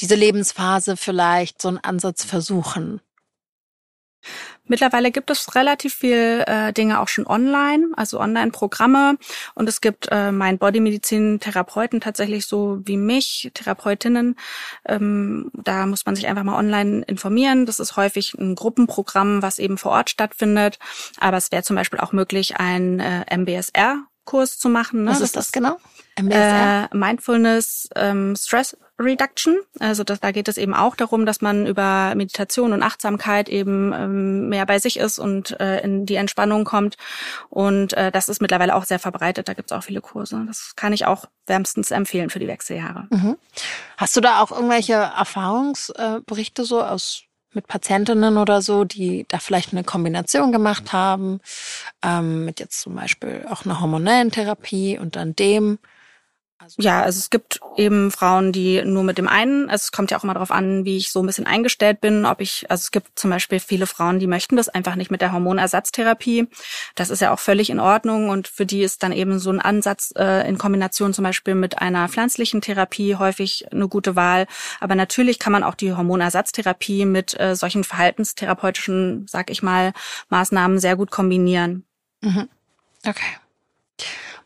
diese 0.00 0.14
Lebensphase 0.14 0.96
vielleicht 0.96 1.60
so 1.60 1.68
einen 1.68 1.78
Ansatz 1.78 2.24
versuchen? 2.24 3.00
Mittlerweile 4.64 5.12
gibt 5.12 5.30
es 5.30 5.54
relativ 5.54 5.94
viel 5.94 6.42
äh, 6.46 6.72
Dinge 6.72 7.00
auch 7.00 7.06
schon 7.06 7.26
online, 7.26 7.90
also 7.96 8.18
Online-Programme. 8.18 9.16
Und 9.54 9.68
es 9.68 9.80
gibt 9.80 10.08
äh, 10.10 10.32
mein 10.32 10.58
Bodymedizin-Therapeuten 10.58 12.00
tatsächlich 12.00 12.46
so 12.46 12.80
wie 12.84 12.96
mich, 12.96 13.50
Therapeutinnen. 13.54 14.36
Ähm, 14.84 15.50
da 15.54 15.86
muss 15.86 16.04
man 16.04 16.16
sich 16.16 16.26
einfach 16.26 16.42
mal 16.42 16.58
online 16.58 17.04
informieren. 17.06 17.66
Das 17.66 17.78
ist 17.78 17.96
häufig 17.96 18.34
ein 18.34 18.56
Gruppenprogramm, 18.56 19.40
was 19.40 19.60
eben 19.60 19.78
vor 19.78 19.92
Ort 19.92 20.10
stattfindet. 20.10 20.78
Aber 21.20 21.36
es 21.36 21.52
wäre 21.52 21.62
zum 21.62 21.76
Beispiel 21.76 22.00
auch 22.00 22.12
möglich, 22.12 22.56
ein 22.56 22.98
äh, 22.98 23.24
MBSR 23.36 24.06
Kurs 24.26 24.58
zu 24.58 24.68
machen. 24.68 25.04
Ne? 25.04 25.10
Was 25.10 25.22
ist 25.22 25.36
das, 25.36 25.46
das 25.46 25.52
genau? 25.52 25.78
MBSR? 26.18 26.90
Äh, 26.92 26.96
Mindfulness 26.96 27.88
ähm, 27.94 28.36
Stress 28.36 28.76
Reduction. 28.98 29.58
Also 29.78 30.04
das, 30.04 30.20
da 30.20 30.32
geht 30.32 30.48
es 30.48 30.56
eben 30.56 30.74
auch 30.74 30.96
darum, 30.96 31.26
dass 31.26 31.42
man 31.42 31.66
über 31.66 32.14
Meditation 32.14 32.72
und 32.72 32.82
Achtsamkeit 32.82 33.48
eben 33.48 33.92
ähm, 33.92 34.48
mehr 34.48 34.64
bei 34.64 34.78
sich 34.78 34.98
ist 34.98 35.18
und 35.18 35.58
äh, 35.60 35.80
in 35.80 36.06
die 36.06 36.14
Entspannung 36.14 36.64
kommt. 36.64 36.96
Und 37.50 37.92
äh, 37.92 38.10
das 38.10 38.28
ist 38.28 38.40
mittlerweile 38.40 38.74
auch 38.74 38.84
sehr 38.84 38.98
verbreitet. 38.98 39.48
Da 39.48 39.54
gibt 39.54 39.70
es 39.70 39.76
auch 39.76 39.82
viele 39.82 40.00
Kurse. 40.00 40.44
Das 40.46 40.74
kann 40.76 40.94
ich 40.94 41.04
auch 41.04 41.26
wärmstens 41.46 41.90
empfehlen 41.90 42.30
für 42.30 42.38
die 42.38 42.48
Wechseljahre. 42.48 43.06
Mhm. 43.10 43.36
Hast 43.98 44.16
du 44.16 44.20
da 44.20 44.40
auch 44.40 44.50
irgendwelche 44.50 44.94
Erfahrungsberichte 44.94 46.64
so 46.64 46.82
aus 46.82 47.25
mit 47.56 47.66
Patientinnen 47.66 48.38
oder 48.38 48.62
so, 48.62 48.84
die 48.84 49.26
da 49.28 49.40
vielleicht 49.40 49.72
eine 49.72 49.82
Kombination 49.82 50.52
gemacht 50.52 50.92
haben, 50.92 51.40
ähm, 52.04 52.44
mit 52.44 52.60
jetzt 52.60 52.80
zum 52.80 52.94
Beispiel 52.94 53.44
auch 53.50 53.64
einer 53.64 53.80
hormonellen 53.80 54.30
Therapie 54.30 54.96
und 54.98 55.16
dann 55.16 55.34
dem. 55.34 55.80
Also 56.58 56.80
ja, 56.80 57.02
also 57.02 57.18
es 57.18 57.28
gibt 57.28 57.60
eben 57.76 58.10
Frauen, 58.10 58.50
die 58.50 58.82
nur 58.82 59.04
mit 59.04 59.18
dem 59.18 59.28
einen, 59.28 59.68
also 59.68 59.84
es 59.84 59.92
kommt 59.92 60.10
ja 60.10 60.18
auch 60.18 60.24
immer 60.24 60.32
darauf 60.32 60.50
an, 60.50 60.86
wie 60.86 60.96
ich 60.96 61.12
so 61.12 61.20
ein 61.22 61.26
bisschen 61.26 61.46
eingestellt 61.46 62.00
bin, 62.00 62.24
ob 62.24 62.40
ich, 62.40 62.64
also 62.70 62.80
es 62.80 62.90
gibt 62.90 63.18
zum 63.18 63.28
Beispiel 63.28 63.60
viele 63.60 63.86
Frauen, 63.86 64.20
die 64.20 64.26
möchten 64.26 64.56
das 64.56 64.70
einfach 64.70 64.96
nicht 64.96 65.10
mit 65.10 65.20
der 65.20 65.32
Hormonersatztherapie. 65.32 66.48
Das 66.94 67.10
ist 67.10 67.20
ja 67.20 67.32
auch 67.34 67.40
völlig 67.40 67.68
in 67.68 67.78
Ordnung 67.78 68.30
und 68.30 68.48
für 68.48 68.64
die 68.64 68.82
ist 68.82 69.02
dann 69.02 69.12
eben 69.12 69.38
so 69.38 69.50
ein 69.50 69.60
Ansatz 69.60 70.14
äh, 70.16 70.48
in 70.48 70.56
Kombination 70.56 71.12
zum 71.12 71.24
Beispiel 71.24 71.54
mit 71.54 71.78
einer 71.78 72.08
pflanzlichen 72.08 72.62
Therapie 72.62 73.16
häufig 73.16 73.70
eine 73.70 73.86
gute 73.86 74.16
Wahl. 74.16 74.46
Aber 74.80 74.94
natürlich 74.94 75.38
kann 75.38 75.52
man 75.52 75.62
auch 75.62 75.74
die 75.74 75.92
Hormonersatztherapie 75.92 77.04
mit 77.04 77.38
äh, 77.38 77.54
solchen 77.54 77.84
verhaltenstherapeutischen, 77.84 79.26
sag 79.28 79.50
ich 79.50 79.62
mal, 79.62 79.92
Maßnahmen 80.30 80.78
sehr 80.78 80.96
gut 80.96 81.10
kombinieren. 81.10 81.84
Mhm. 82.22 82.48
Okay. 83.06 83.36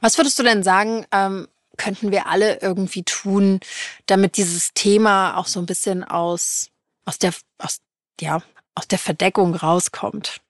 Was 0.00 0.18
würdest 0.18 0.38
du 0.38 0.42
denn 0.42 0.62
sagen, 0.62 1.06
ähm, 1.12 1.46
könnten 1.76 2.10
wir 2.10 2.26
alle 2.26 2.60
irgendwie 2.60 3.04
tun, 3.04 3.60
damit 4.06 4.36
dieses 4.36 4.72
Thema 4.74 5.36
auch 5.36 5.46
so 5.46 5.60
ein 5.60 5.66
bisschen 5.66 6.04
aus, 6.04 6.70
aus 7.04 7.18
der, 7.18 7.32
aus, 7.58 7.80
ja, 8.20 8.42
aus 8.74 8.88
der 8.88 8.98
Verdeckung 8.98 9.54
rauskommt? 9.54 10.40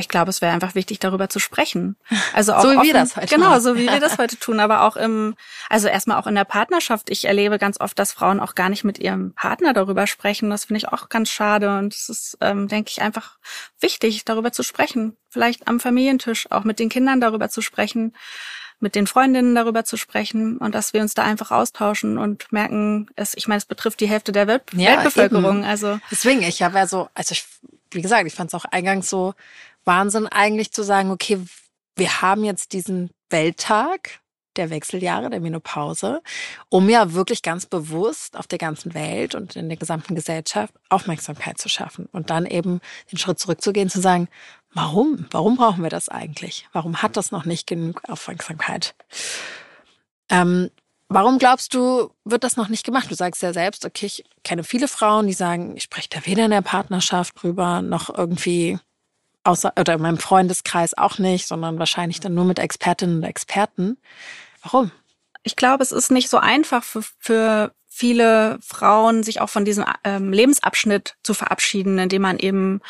Ich 0.00 0.08
glaube, 0.08 0.30
es 0.30 0.40
wäre 0.40 0.52
einfach 0.52 0.74
wichtig, 0.74 0.98
darüber 0.98 1.28
zu 1.28 1.38
sprechen. 1.38 1.96
Also 2.32 2.54
auch 2.54 2.62
so 2.62 2.70
wie 2.70 2.76
offen, 2.76 2.86
wir 2.86 2.94
das 2.94 3.16
heute 3.16 3.34
Genau, 3.34 3.50
machen. 3.50 3.60
so 3.60 3.76
wie 3.76 3.88
wir 3.88 4.00
das 4.00 4.16
heute 4.16 4.38
tun, 4.38 4.60
aber 4.60 4.82
auch 4.82 4.96
im, 4.96 5.34
also 5.68 5.88
erstmal 5.88 6.18
auch 6.18 6.26
in 6.26 6.34
der 6.34 6.44
Partnerschaft. 6.44 7.10
Ich 7.10 7.24
erlebe 7.26 7.58
ganz 7.58 7.78
oft, 7.80 7.98
dass 7.98 8.12
Frauen 8.12 8.40
auch 8.40 8.54
gar 8.54 8.68
nicht 8.68 8.84
mit 8.84 8.98
ihrem 8.98 9.34
Partner 9.34 9.72
darüber 9.72 10.06
sprechen. 10.06 10.48
Das 10.48 10.64
finde 10.64 10.78
ich 10.78 10.88
auch 10.88 11.08
ganz 11.08 11.28
schade. 11.28 11.76
Und 11.76 11.92
es 11.92 12.08
ist, 12.08 12.38
ähm, 12.40 12.68
denke 12.68 12.90
ich, 12.90 13.02
einfach 13.02 13.38
wichtig, 13.80 14.24
darüber 14.24 14.52
zu 14.52 14.62
sprechen. 14.62 15.16
Vielleicht 15.28 15.68
am 15.68 15.80
Familientisch 15.80 16.50
auch 16.50 16.64
mit 16.64 16.78
den 16.78 16.88
Kindern 16.88 17.20
darüber 17.20 17.50
zu 17.50 17.60
sprechen 17.60 18.14
mit 18.80 18.94
den 18.94 19.06
Freundinnen 19.06 19.54
darüber 19.54 19.84
zu 19.84 19.96
sprechen 19.96 20.56
und 20.58 20.74
dass 20.74 20.92
wir 20.92 21.00
uns 21.02 21.14
da 21.14 21.22
einfach 21.22 21.50
austauschen 21.50 22.18
und 22.18 22.50
merken, 22.50 23.08
es, 23.14 23.34
ich 23.36 23.46
meine, 23.46 23.58
es 23.58 23.66
betrifft 23.66 24.00
die 24.00 24.08
Hälfte 24.08 24.32
der 24.32 24.46
Welt 24.46 24.62
ja, 24.72 24.96
Weltbevölkerung. 24.96 25.58
Eben. 25.58 25.64
Also 25.64 26.00
deswegen, 26.10 26.42
ich 26.42 26.62
habe 26.62 26.78
ja 26.78 26.86
so, 26.86 27.08
also 27.14 27.32
ich, 27.32 27.44
wie 27.90 28.02
gesagt, 28.02 28.26
ich 28.26 28.34
fand 28.34 28.52
es 28.52 28.54
auch 28.54 28.64
eingangs 28.64 29.08
so 29.08 29.34
Wahnsinn 29.84 30.26
eigentlich 30.26 30.72
zu 30.72 30.82
sagen, 30.82 31.10
okay, 31.10 31.40
wir 31.96 32.22
haben 32.22 32.44
jetzt 32.44 32.72
diesen 32.72 33.10
Welttag 33.28 34.20
der 34.56 34.70
Wechseljahre, 34.70 35.30
der 35.30 35.40
Menopause, 35.40 36.22
um 36.68 36.88
ja 36.88 37.12
wirklich 37.12 37.42
ganz 37.42 37.66
bewusst 37.66 38.36
auf 38.36 38.46
der 38.46 38.58
ganzen 38.58 38.94
Welt 38.94 39.34
und 39.34 39.56
in 39.56 39.68
der 39.68 39.78
gesamten 39.78 40.14
Gesellschaft 40.14 40.74
Aufmerksamkeit 40.88 41.58
zu 41.58 41.68
schaffen 41.68 42.08
und 42.12 42.30
dann 42.30 42.46
eben 42.46 42.80
den 43.12 43.18
Schritt 43.18 43.38
zurückzugehen, 43.38 43.88
zu 43.88 44.00
sagen, 44.00 44.28
Warum? 44.72 45.26
Warum 45.30 45.56
brauchen 45.56 45.82
wir 45.82 45.90
das 45.90 46.08
eigentlich? 46.08 46.68
Warum 46.72 47.02
hat 47.02 47.16
das 47.16 47.32
noch 47.32 47.44
nicht 47.44 47.66
genug 47.66 48.02
Aufmerksamkeit? 48.08 48.94
Ähm, 50.28 50.70
warum 51.08 51.38
glaubst 51.38 51.74
du, 51.74 52.12
wird 52.24 52.44
das 52.44 52.56
noch 52.56 52.68
nicht 52.68 52.84
gemacht? 52.84 53.10
Du 53.10 53.16
sagst 53.16 53.42
ja 53.42 53.52
selbst, 53.52 53.84
okay, 53.84 54.06
ich 54.06 54.24
kenne 54.44 54.62
viele 54.62 54.86
Frauen, 54.86 55.26
die 55.26 55.32
sagen, 55.32 55.76
ich 55.76 55.82
spreche 55.82 56.08
da 56.10 56.24
weder 56.24 56.44
in 56.44 56.52
der 56.52 56.62
Partnerschaft 56.62 57.42
drüber, 57.42 57.82
noch 57.82 58.16
irgendwie 58.16 58.78
außer 59.42 59.72
oder 59.78 59.94
in 59.94 60.02
meinem 60.02 60.18
Freundeskreis 60.18 60.96
auch 60.96 61.18
nicht, 61.18 61.46
sondern 61.46 61.78
wahrscheinlich 61.78 62.20
dann 62.20 62.34
nur 62.34 62.44
mit 62.44 62.58
Expertinnen 62.58 63.16
und 63.16 63.24
Experten. 63.24 63.98
Warum? 64.62 64.92
Ich 65.42 65.56
glaube, 65.56 65.82
es 65.82 65.92
ist 65.92 66.10
nicht 66.10 66.28
so 66.28 66.38
einfach 66.38 66.84
für, 66.84 67.02
für 67.18 67.74
viele 68.00 68.58
Frauen, 68.66 69.22
sich 69.22 69.42
auch 69.42 69.50
von 69.50 69.66
diesem 69.66 69.84
ähm, 70.04 70.32
Lebensabschnitt 70.32 71.16
zu 71.22 71.34
verabschieden, 71.34 71.98
indem 71.98 72.22
man 72.22 72.38
eben 72.38 72.80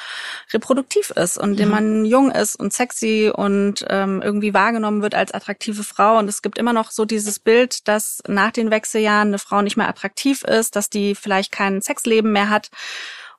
reproduktiv 0.53 1.11
ist 1.11 1.37
und 1.37 1.51
indem 1.51 1.67
mhm. 1.67 1.75
man 1.75 2.05
jung 2.05 2.31
ist 2.31 2.55
und 2.55 2.73
sexy 2.73 3.33
und 3.35 3.85
ähm, 3.89 4.23
irgendwie 4.23 4.55
wahrgenommen 4.55 5.03
wird 5.03 5.17
als 5.17 5.33
attraktive 5.35 5.83
Frau. 5.83 6.17
Und 6.19 6.29
es 6.29 6.43
gibt 6.43 6.59
immer 6.59 6.73
noch 6.73 6.93
so 6.93 7.05
dieses 7.07 7.41
Bild, 7.41 7.89
dass 7.89 8.23
nach 8.29 8.53
den 8.53 8.71
Wechseljahren 8.71 9.29
eine 9.29 9.41
Frau 9.41 9.63
nicht 9.63 9.77
mehr 9.77 9.89
attraktiv 9.89 10.45
ist, 10.45 10.77
dass 10.77 10.91
die 10.91 11.17
vielleicht 11.17 11.51
kein 11.51 11.83
Sexleben 11.83 12.31
mehr 12.31 12.49
hat 12.49 12.71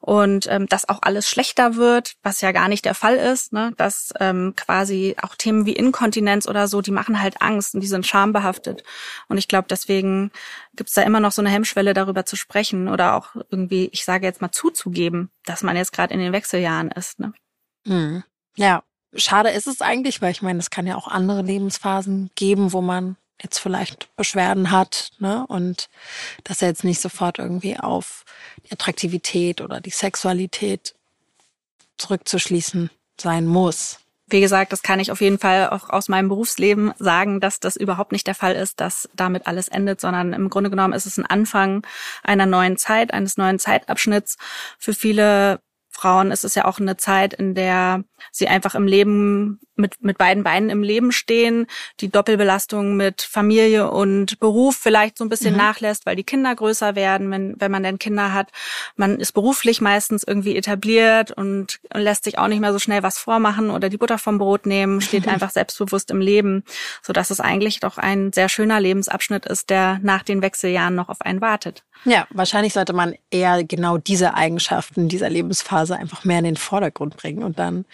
und 0.01 0.47
ähm, 0.49 0.65
dass 0.65 0.89
auch 0.89 0.99
alles 1.03 1.29
schlechter 1.29 1.75
wird, 1.75 2.15
was 2.23 2.41
ja 2.41 2.51
gar 2.51 2.67
nicht 2.67 2.85
der 2.85 2.95
Fall 2.95 3.15
ist, 3.15 3.53
ne? 3.53 3.71
dass 3.77 4.11
ähm, 4.19 4.53
quasi 4.57 5.15
auch 5.21 5.35
Themen 5.35 5.67
wie 5.67 5.73
Inkontinenz 5.73 6.47
oder 6.47 6.67
so, 6.67 6.81
die 6.81 6.91
machen 6.91 7.21
halt 7.21 7.41
Angst 7.41 7.75
und 7.75 7.81
die 7.81 7.87
sind 7.87 8.07
schambehaftet. 8.07 8.83
Und 9.27 9.37
ich 9.37 9.47
glaube, 9.47 9.67
deswegen 9.69 10.31
gibt's 10.75 10.95
da 10.95 11.03
immer 11.03 11.19
noch 11.19 11.31
so 11.31 11.43
eine 11.43 11.51
Hemmschwelle, 11.51 11.93
darüber 11.93 12.25
zu 12.25 12.35
sprechen 12.35 12.87
oder 12.87 13.15
auch 13.15 13.35
irgendwie, 13.51 13.89
ich 13.93 14.03
sage 14.03 14.25
jetzt 14.25 14.41
mal, 14.41 14.51
zuzugeben, 14.51 15.29
dass 15.45 15.61
man 15.61 15.77
jetzt 15.77 15.93
gerade 15.93 16.15
in 16.15 16.19
den 16.19 16.33
Wechseljahren 16.33 16.89
ist. 16.89 17.19
Ne? 17.19 17.33
Hm. 17.85 18.23
Ja, 18.55 18.81
schade 19.13 19.49
ist 19.51 19.67
es 19.67 19.81
eigentlich, 19.81 20.19
weil 20.21 20.31
ich 20.31 20.41
meine, 20.41 20.57
es 20.57 20.71
kann 20.71 20.87
ja 20.87 20.95
auch 20.95 21.07
andere 21.07 21.43
Lebensphasen 21.43 22.31
geben, 22.33 22.73
wo 22.73 22.81
man 22.81 23.17
jetzt 23.41 23.59
vielleicht 23.59 24.15
Beschwerden 24.15 24.71
hat, 24.71 25.11
ne? 25.19 25.45
Und 25.47 25.89
dass 26.43 26.61
er 26.61 26.69
jetzt 26.69 26.83
nicht 26.83 27.01
sofort 27.01 27.39
irgendwie 27.39 27.77
auf 27.77 28.23
die 28.65 28.71
Attraktivität 28.71 29.61
oder 29.61 29.81
die 29.81 29.89
Sexualität 29.89 30.95
zurückzuschließen 31.97 32.89
sein 33.19 33.45
muss. 33.45 33.99
Wie 34.27 34.41
gesagt, 34.41 34.71
das 34.71 34.81
kann 34.81 35.01
ich 35.01 35.11
auf 35.11 35.19
jeden 35.19 35.39
Fall 35.39 35.69
auch 35.69 35.89
aus 35.89 36.07
meinem 36.07 36.29
Berufsleben 36.29 36.93
sagen, 36.97 37.41
dass 37.41 37.59
das 37.59 37.75
überhaupt 37.75 38.13
nicht 38.13 38.27
der 38.27 38.35
Fall 38.35 38.55
ist, 38.55 38.79
dass 38.79 39.09
damit 39.13 39.45
alles 39.45 39.67
endet, 39.67 39.99
sondern 39.99 40.31
im 40.31 40.49
Grunde 40.49 40.69
genommen 40.69 40.93
ist 40.93 41.05
es 41.05 41.17
ein 41.17 41.25
Anfang 41.25 41.85
einer 42.23 42.45
neuen 42.45 42.77
Zeit, 42.77 43.13
eines 43.13 43.35
neuen 43.35 43.59
Zeitabschnitts. 43.59 44.37
Für 44.79 44.93
viele 44.93 45.59
Frauen 45.89 46.31
ist 46.31 46.45
es 46.45 46.55
ja 46.55 46.63
auch 46.63 46.79
eine 46.79 46.95
Zeit, 46.95 47.33
in 47.33 47.55
der 47.55 48.05
sie 48.31 48.47
einfach 48.47 48.73
im 48.73 48.87
Leben 48.87 49.59
mit, 49.81 50.01
mit 50.01 50.17
beiden 50.17 50.43
Beinen 50.43 50.69
im 50.69 50.83
Leben 50.83 51.11
stehen, 51.11 51.67
die 51.99 52.09
Doppelbelastung 52.09 52.95
mit 52.95 53.21
Familie 53.21 53.91
und 53.91 54.39
Beruf 54.39 54.77
vielleicht 54.77 55.17
so 55.17 55.25
ein 55.25 55.29
bisschen 55.29 55.53
mhm. 55.53 55.59
nachlässt, 55.59 56.05
weil 56.05 56.15
die 56.15 56.23
Kinder 56.23 56.55
größer 56.55 56.95
werden, 56.95 57.29
wenn, 57.31 57.55
wenn 57.59 57.71
man 57.71 57.83
denn 57.83 57.99
Kinder 57.99 58.33
hat. 58.33 58.51
Man 58.95 59.19
ist 59.19 59.33
beruflich 59.33 59.81
meistens 59.81 60.23
irgendwie 60.23 60.55
etabliert 60.55 61.31
und, 61.31 61.79
und 61.93 62.01
lässt 62.01 62.23
sich 62.23 62.37
auch 62.37 62.47
nicht 62.47 62.61
mehr 62.61 62.73
so 62.73 62.79
schnell 62.79 63.03
was 63.03 63.17
vormachen 63.17 63.69
oder 63.71 63.89
die 63.89 63.97
Butter 63.97 64.17
vom 64.17 64.37
Brot 64.37 64.65
nehmen, 64.65 65.01
steht 65.01 65.27
einfach 65.27 65.49
selbstbewusst 65.49 66.11
im 66.11 66.21
Leben, 66.21 66.63
so 67.01 67.11
dass 67.13 67.31
es 67.31 67.39
eigentlich 67.39 67.79
doch 67.79 67.97
ein 67.97 68.31
sehr 68.31 68.47
schöner 68.47 68.79
Lebensabschnitt 68.79 69.45
ist, 69.45 69.69
der 69.69 69.99
nach 70.01 70.23
den 70.23 70.41
Wechseljahren 70.41 70.95
noch 70.95 71.09
auf 71.09 71.21
einen 71.21 71.41
wartet. 71.41 71.83
Ja, 72.05 72.27
wahrscheinlich 72.31 72.73
sollte 72.73 72.93
man 72.93 73.15
eher 73.29 73.63
genau 73.63 73.97
diese 73.97 74.33
Eigenschaften 74.33 75.07
dieser 75.07 75.29
Lebensphase 75.29 75.95
einfach 75.95 76.23
mehr 76.23 76.39
in 76.39 76.45
den 76.45 76.57
Vordergrund 76.57 77.17
bringen 77.17 77.43
und 77.43 77.59
dann 77.59 77.85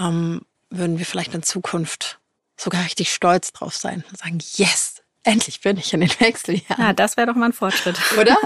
ähm, 0.00 0.42
würden 0.70 0.98
wir 0.98 1.06
vielleicht 1.06 1.34
in 1.34 1.42
Zukunft 1.42 2.20
sogar 2.56 2.84
richtig 2.84 3.12
stolz 3.12 3.52
drauf 3.52 3.76
sein 3.76 4.04
und 4.10 4.18
sagen, 4.18 4.38
yes, 4.56 5.02
endlich 5.24 5.60
bin 5.60 5.76
ich 5.76 5.92
in 5.92 6.00
den 6.00 6.10
Wechseljahren. 6.20 6.84
Ja, 6.84 6.92
das 6.92 7.16
wäre 7.16 7.26
doch 7.26 7.34
mal 7.34 7.46
ein 7.46 7.52
Fortschritt. 7.52 7.96
Oder? 8.18 8.36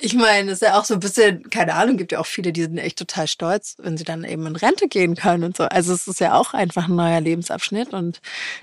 Ich 0.00 0.14
meine, 0.14 0.50
es 0.50 0.60
ist 0.60 0.68
ja 0.68 0.78
auch 0.78 0.84
so 0.84 0.94
ein 0.94 1.00
bisschen, 1.00 1.48
keine 1.50 1.74
Ahnung, 1.74 1.96
gibt 1.96 2.12
ja 2.12 2.18
auch 2.18 2.26
viele, 2.26 2.52
die 2.52 2.62
sind 2.62 2.78
echt 2.78 2.98
total 2.98 3.28
stolz, 3.28 3.76
wenn 3.78 3.96
sie 3.96 4.04
dann 4.04 4.24
eben 4.24 4.46
in 4.46 4.56
Rente 4.56 4.88
gehen 4.88 5.14
können 5.14 5.44
und 5.44 5.56
so. 5.56 5.64
Also 5.64 5.94
es 5.94 6.06
ist 6.06 6.20
ja 6.20 6.34
auch 6.34 6.54
einfach 6.54 6.88
ein 6.88 6.96
neuer 6.96 7.20
Lebensabschnitt 7.20 7.92
und 7.92 8.20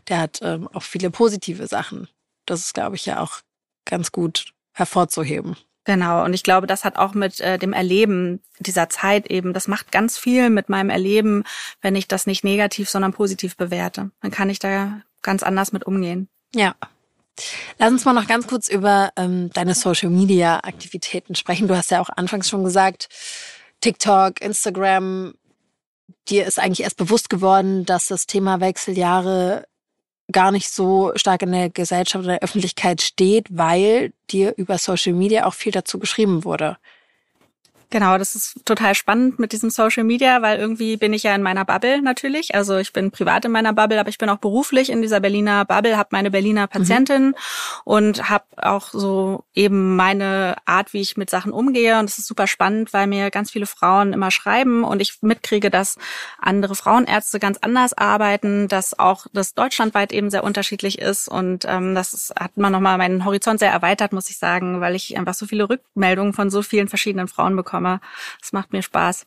der 0.07 0.19
hat 0.19 0.39
ähm, 0.41 0.67
auch 0.73 0.83
viele 0.83 1.09
positive 1.09 1.67
Sachen. 1.67 2.07
Das 2.45 2.59
ist, 2.59 2.73
glaube 2.73 2.95
ich, 2.95 3.05
ja 3.05 3.21
auch 3.21 3.39
ganz 3.85 4.11
gut 4.11 4.53
hervorzuheben. 4.73 5.55
Genau, 5.85 6.23
und 6.23 6.33
ich 6.33 6.43
glaube, 6.43 6.65
das 6.65 6.85
hat 6.85 6.97
auch 6.97 7.13
mit 7.13 7.41
äh, 7.41 7.57
dem 7.57 7.73
Erleben 7.73 8.41
dieser 8.59 8.89
Zeit 8.89 9.27
eben, 9.27 9.53
das 9.53 9.67
macht 9.67 9.91
ganz 9.91 10.17
viel 10.17 10.49
mit 10.49 10.69
meinem 10.69 10.89
Erleben, 10.89 11.43
wenn 11.81 11.95
ich 11.95 12.07
das 12.07 12.25
nicht 12.25 12.43
negativ, 12.43 12.89
sondern 12.89 13.11
positiv 13.11 13.57
bewerte. 13.57 14.11
Dann 14.21 14.31
kann 14.31 14.49
ich 14.49 14.59
da 14.59 15.01
ganz 15.21 15.43
anders 15.43 15.73
mit 15.73 15.85
umgehen. 15.85 16.29
Ja. 16.55 16.75
Lass 17.79 17.91
uns 17.91 18.05
mal 18.05 18.13
noch 18.13 18.27
ganz 18.27 18.47
kurz 18.47 18.69
über 18.69 19.11
ähm, 19.17 19.49
deine 19.53 19.73
Social-Media-Aktivitäten 19.73 21.35
sprechen. 21.35 21.67
Du 21.67 21.75
hast 21.75 21.91
ja 21.91 21.99
auch 21.99 22.09
anfangs 22.15 22.47
schon 22.47 22.63
gesagt, 22.63 23.09
TikTok, 23.81 24.39
Instagram, 24.39 25.33
dir 26.29 26.45
ist 26.45 26.59
eigentlich 26.59 26.83
erst 26.83 26.97
bewusst 26.97 27.29
geworden, 27.29 27.85
dass 27.85 28.07
das 28.07 28.27
Thema 28.27 28.61
Wechseljahre 28.61 29.65
gar 30.33 30.51
nicht 30.51 30.69
so 30.69 31.13
stark 31.15 31.43
in 31.43 31.53
der 31.53 31.69
Gesellschaft 31.69 32.25
oder 32.25 32.33
der 32.33 32.43
Öffentlichkeit 32.43 33.01
steht, 33.01 33.47
weil 33.49 34.11
dir 34.29 34.53
über 34.57 34.77
Social 34.77 35.13
Media 35.13 35.45
auch 35.45 35.53
viel 35.53 35.71
dazu 35.71 35.99
geschrieben 35.99 36.43
wurde. 36.43 36.77
Genau, 37.93 38.17
das 38.17 38.33
ist 38.33 38.65
total 38.65 38.95
spannend 38.95 39.37
mit 39.37 39.51
diesem 39.51 39.69
Social 39.69 40.03
Media, 40.03 40.41
weil 40.41 40.57
irgendwie 40.57 40.97
bin 40.97 41.13
ich 41.13 41.21
ja 41.21 41.35
in 41.35 41.43
meiner 41.43 41.63
Bubble 41.63 42.01
natürlich. 42.01 42.55
Also 42.55 42.77
ich 42.77 42.91
bin 42.91 43.11
privat 43.11 43.45
in 43.45 43.51
meiner 43.51 43.71
Bubble, 43.71 43.99
aber 43.99 44.09
ich 44.09 44.17
bin 44.17 44.29
auch 44.29 44.39
beruflich 44.39 44.89
in 44.89 45.03
dieser 45.03 45.19
Berliner 45.19 45.63
Bubble, 45.63 45.95
habe 45.95 46.09
meine 46.11 46.31
Berliner 46.31 46.65
Patientin 46.65 47.27
mhm. 47.27 47.35
und 47.83 48.31
habe 48.31 48.45
auch 48.57 48.87
so 48.87 49.43
eben 49.53 49.95
meine 49.95 50.55
Art, 50.65 50.93
wie 50.93 51.01
ich 51.01 51.17
mit 51.17 51.29
Sachen 51.29 51.51
umgehe. 51.51 51.99
Und 51.99 52.09
das 52.09 52.17
ist 52.17 52.25
super 52.25 52.47
spannend, 52.47 52.93
weil 52.93 53.05
mir 53.05 53.29
ganz 53.29 53.51
viele 53.51 53.67
Frauen 53.67 54.11
immer 54.11 54.31
schreiben 54.31 54.83
und 54.83 54.99
ich 54.99 55.21
mitkriege, 55.21 55.69
dass 55.69 55.99
andere 56.39 56.73
Frauenärzte 56.73 57.37
ganz 57.37 57.59
anders 57.61 57.93
arbeiten, 57.93 58.67
dass 58.69 58.97
auch 58.97 59.27
das 59.33 59.53
deutschlandweit 59.53 60.11
eben 60.11 60.31
sehr 60.31 60.43
unterschiedlich 60.43 60.97
ist. 60.97 61.27
Und 61.27 61.65
ähm, 61.69 61.93
das 61.93 62.15
ist, 62.15 62.33
hat 62.39 62.57
man 62.57 62.71
nochmal 62.71 62.97
meinen 62.97 63.23
Horizont 63.23 63.59
sehr 63.59 63.71
erweitert, 63.71 64.13
muss 64.13 64.31
ich 64.31 64.39
sagen, 64.39 64.81
weil 64.81 64.95
ich 64.95 65.15
einfach 65.15 65.35
so 65.35 65.45
viele 65.45 65.69
Rückmeldungen 65.69 66.33
von 66.33 66.49
so 66.49 66.63
vielen 66.63 66.87
verschiedenen 66.87 67.27
Frauen 67.27 67.55
bekomme 67.55 67.82
komme. 67.83 67.99
Es 68.41 68.53
macht 68.53 68.73
mir 68.73 68.81
Spaß. 68.81 69.25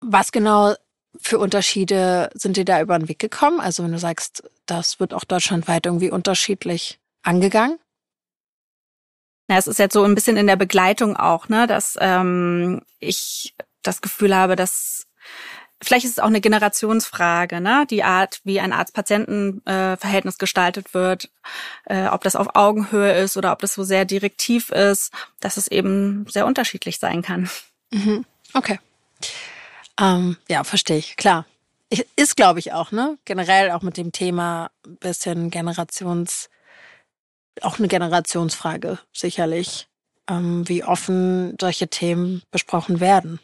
Was 0.00 0.32
genau 0.32 0.74
für 1.20 1.38
Unterschiede 1.38 2.30
sind 2.34 2.56
dir 2.56 2.64
da 2.64 2.80
über 2.80 2.98
den 2.98 3.08
Weg 3.08 3.18
gekommen? 3.18 3.60
Also 3.60 3.82
wenn 3.82 3.92
du 3.92 3.98
sagst, 3.98 4.48
das 4.66 5.00
wird 5.00 5.14
auch 5.14 5.24
deutschlandweit 5.24 5.86
irgendwie 5.86 6.10
unterschiedlich 6.10 7.00
angegangen? 7.22 7.78
Ja, 9.50 9.56
es 9.56 9.66
ist 9.66 9.78
jetzt 9.78 9.94
so 9.94 10.04
ein 10.04 10.14
bisschen 10.14 10.36
in 10.36 10.46
der 10.46 10.56
Begleitung 10.56 11.16
auch, 11.16 11.48
ne, 11.48 11.66
dass 11.66 11.96
ähm, 12.00 12.82
ich 13.00 13.54
das 13.82 14.02
Gefühl 14.02 14.36
habe, 14.36 14.56
dass 14.56 15.06
vielleicht 15.82 16.04
ist 16.04 16.12
es 16.12 16.18
auch 16.18 16.26
eine 16.26 16.40
Generationsfrage, 16.40 17.60
ne? 17.60 17.86
Die 17.88 18.02
Art, 18.02 18.40
wie 18.44 18.60
ein 18.60 18.72
Arzt-Patienten-Verhältnis 18.72 20.38
gestaltet 20.38 20.94
wird, 20.94 21.30
äh, 21.86 22.06
ob 22.06 22.22
das 22.24 22.36
auf 22.36 22.54
Augenhöhe 22.54 23.12
ist 23.12 23.36
oder 23.36 23.52
ob 23.52 23.60
das 23.60 23.74
so 23.74 23.84
sehr 23.84 24.04
direktiv 24.04 24.70
ist, 24.70 25.12
dass 25.40 25.56
es 25.56 25.68
eben 25.68 26.26
sehr 26.28 26.46
unterschiedlich 26.46 26.98
sein 26.98 27.22
kann. 27.22 27.48
Mhm. 27.90 28.24
Okay. 28.54 28.78
Ähm, 30.00 30.36
ja, 30.48 30.64
verstehe 30.64 30.98
ich. 30.98 31.16
Klar. 31.16 31.46
Ist, 32.16 32.36
glaube 32.36 32.58
ich, 32.58 32.72
auch, 32.72 32.92
ne? 32.92 33.16
Generell 33.24 33.70
auch 33.70 33.82
mit 33.82 33.96
dem 33.96 34.12
Thema 34.12 34.70
bisschen 35.00 35.50
Generations, 35.50 36.50
auch 37.62 37.78
eine 37.78 37.88
Generationsfrage, 37.88 38.98
sicherlich, 39.12 39.88
ähm, 40.28 40.68
wie 40.68 40.84
offen 40.84 41.56
solche 41.58 41.88
Themen 41.88 42.42
besprochen 42.50 43.00
werden. 43.00 43.40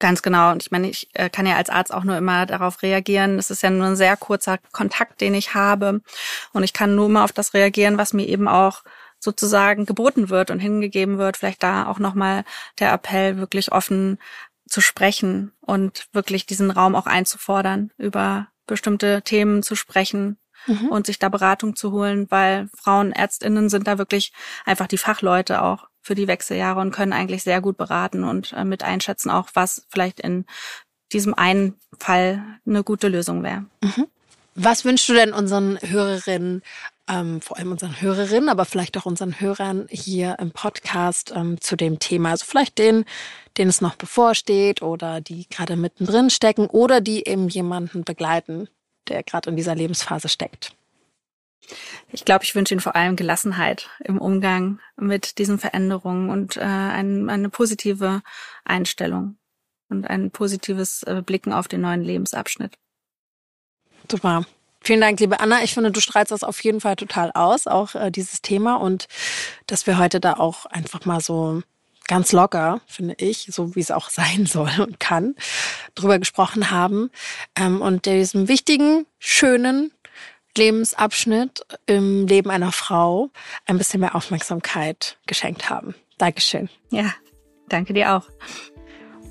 Ganz 0.00 0.22
genau. 0.22 0.50
Und 0.50 0.62
ich 0.62 0.70
meine, 0.70 0.88
ich 0.88 1.08
äh, 1.12 1.28
kann 1.28 1.46
ja 1.46 1.56
als 1.56 1.68
Arzt 1.68 1.92
auch 1.92 2.04
nur 2.04 2.16
immer 2.16 2.46
darauf 2.46 2.82
reagieren. 2.82 3.38
Es 3.38 3.50
ist 3.50 3.62
ja 3.62 3.70
nur 3.70 3.86
ein 3.86 3.96
sehr 3.96 4.16
kurzer 4.16 4.58
Kontakt, 4.72 5.20
den 5.20 5.34
ich 5.34 5.54
habe. 5.54 6.00
Und 6.52 6.64
ich 6.64 6.72
kann 6.72 6.94
nur 6.94 7.06
immer 7.06 7.22
auf 7.22 7.32
das 7.32 7.54
reagieren, 7.54 7.98
was 7.98 8.14
mir 8.14 8.26
eben 8.26 8.48
auch 8.48 8.82
sozusagen 9.18 9.84
geboten 9.84 10.30
wird 10.30 10.50
und 10.50 10.58
hingegeben 10.58 11.18
wird. 11.18 11.36
Vielleicht 11.36 11.62
da 11.62 11.86
auch 11.86 11.98
nochmal 11.98 12.44
der 12.78 12.92
Appell, 12.92 13.36
wirklich 13.36 13.72
offen 13.72 14.18
zu 14.66 14.80
sprechen 14.80 15.52
und 15.60 16.06
wirklich 16.12 16.46
diesen 16.46 16.70
Raum 16.70 16.94
auch 16.94 17.06
einzufordern, 17.06 17.90
über 17.98 18.48
bestimmte 18.66 19.20
Themen 19.20 19.62
zu 19.62 19.74
sprechen 19.74 20.38
mhm. 20.66 20.88
und 20.88 21.06
sich 21.06 21.18
da 21.18 21.28
Beratung 21.28 21.76
zu 21.76 21.92
holen, 21.92 22.26
weil 22.30 22.70
Frauenärztinnen 22.74 23.68
sind 23.68 23.86
da 23.86 23.98
wirklich 23.98 24.32
einfach 24.64 24.86
die 24.86 24.98
Fachleute 24.98 25.60
auch 25.60 25.89
für 26.02 26.14
die 26.14 26.28
Wechseljahre 26.28 26.80
und 26.80 26.92
können 26.92 27.12
eigentlich 27.12 27.42
sehr 27.42 27.60
gut 27.60 27.76
beraten 27.76 28.24
und 28.24 28.52
äh, 28.52 28.64
mit 28.64 28.82
einschätzen, 28.82 29.30
auch 29.30 29.48
was 29.54 29.86
vielleicht 29.88 30.20
in 30.20 30.46
diesem 31.12 31.34
einen 31.34 31.74
Fall 31.98 32.42
eine 32.66 32.84
gute 32.84 33.08
Lösung 33.08 33.42
wäre. 33.42 33.64
Mhm. 33.82 34.06
Was 34.54 34.84
wünschst 34.84 35.08
du 35.08 35.14
denn 35.14 35.32
unseren 35.32 35.78
Hörerinnen, 35.80 36.62
ähm, 37.08 37.40
vor 37.40 37.56
allem 37.56 37.72
unseren 37.72 38.00
Hörerinnen, 38.00 38.48
aber 38.48 38.64
vielleicht 38.64 38.96
auch 38.98 39.06
unseren 39.06 39.40
Hörern 39.40 39.86
hier 39.90 40.36
im 40.40 40.50
Podcast 40.50 41.32
ähm, 41.34 41.60
zu 41.60 41.76
dem 41.76 41.98
Thema? 41.98 42.30
Also 42.30 42.44
vielleicht 42.46 42.78
denen, 42.78 43.04
denen 43.56 43.70
es 43.70 43.80
noch 43.80 43.94
bevorsteht 43.94 44.82
oder 44.82 45.20
die 45.20 45.48
gerade 45.48 45.76
mittendrin 45.76 46.30
stecken 46.30 46.66
oder 46.66 47.00
die 47.00 47.26
eben 47.26 47.48
jemanden 47.48 48.04
begleiten, 48.04 48.68
der 49.08 49.22
gerade 49.22 49.50
in 49.50 49.56
dieser 49.56 49.74
Lebensphase 49.74 50.28
steckt. 50.28 50.72
Ich 52.10 52.24
glaube, 52.24 52.44
ich 52.44 52.54
wünsche 52.54 52.74
Ihnen 52.74 52.80
vor 52.80 52.96
allem 52.96 53.16
Gelassenheit 53.16 53.88
im 54.00 54.18
Umgang 54.18 54.80
mit 54.96 55.38
diesen 55.38 55.58
Veränderungen 55.58 56.30
und 56.30 56.56
äh, 56.56 56.60
ein, 56.60 57.30
eine 57.30 57.48
positive 57.48 58.22
Einstellung. 58.64 59.36
und 59.88 60.08
ein 60.08 60.30
positives 60.30 61.02
äh, 61.04 61.22
Blicken 61.24 61.52
auf 61.52 61.68
den 61.68 61.80
neuen 61.80 62.02
Lebensabschnitt. 62.02 62.76
Super. 64.10 64.44
Vielen 64.82 65.02
Dank, 65.02 65.20
liebe 65.20 65.40
Anna. 65.40 65.62
Ich 65.62 65.74
finde, 65.74 65.90
du 65.90 66.00
strahlst 66.00 66.32
das 66.32 66.42
auf 66.42 66.62
jeden 66.64 66.80
Fall 66.80 66.96
total 66.96 67.30
aus, 67.32 67.66
auch 67.66 67.94
äh, 67.94 68.10
dieses 68.10 68.40
Thema 68.40 68.76
und 68.76 69.08
dass 69.66 69.86
wir 69.86 69.98
heute 69.98 70.20
da 70.20 70.34
auch 70.34 70.64
einfach 70.66 71.04
mal 71.04 71.20
so 71.20 71.62
ganz 72.08 72.32
locker, 72.32 72.80
finde 72.86 73.14
ich, 73.18 73.48
so 73.50 73.76
wie 73.76 73.80
es 73.80 73.90
auch 73.90 74.10
sein 74.10 74.46
soll 74.46 74.70
und 74.78 74.98
kann, 74.98 75.36
drüber 75.94 76.18
gesprochen 76.18 76.70
haben 76.70 77.10
ähm, 77.56 77.82
und 77.82 78.06
diesem 78.06 78.48
wichtigen, 78.48 79.06
schönen 79.18 79.92
Lebensabschnitt 80.56 81.64
im 81.86 82.26
Leben 82.26 82.50
einer 82.50 82.72
Frau 82.72 83.30
ein 83.66 83.78
bisschen 83.78 84.00
mehr 84.00 84.14
Aufmerksamkeit 84.14 85.16
geschenkt 85.26 85.70
haben. 85.70 85.94
Dankeschön. 86.18 86.68
Ja, 86.90 87.14
danke 87.68 87.94
dir 87.94 88.16
auch. 88.16 88.28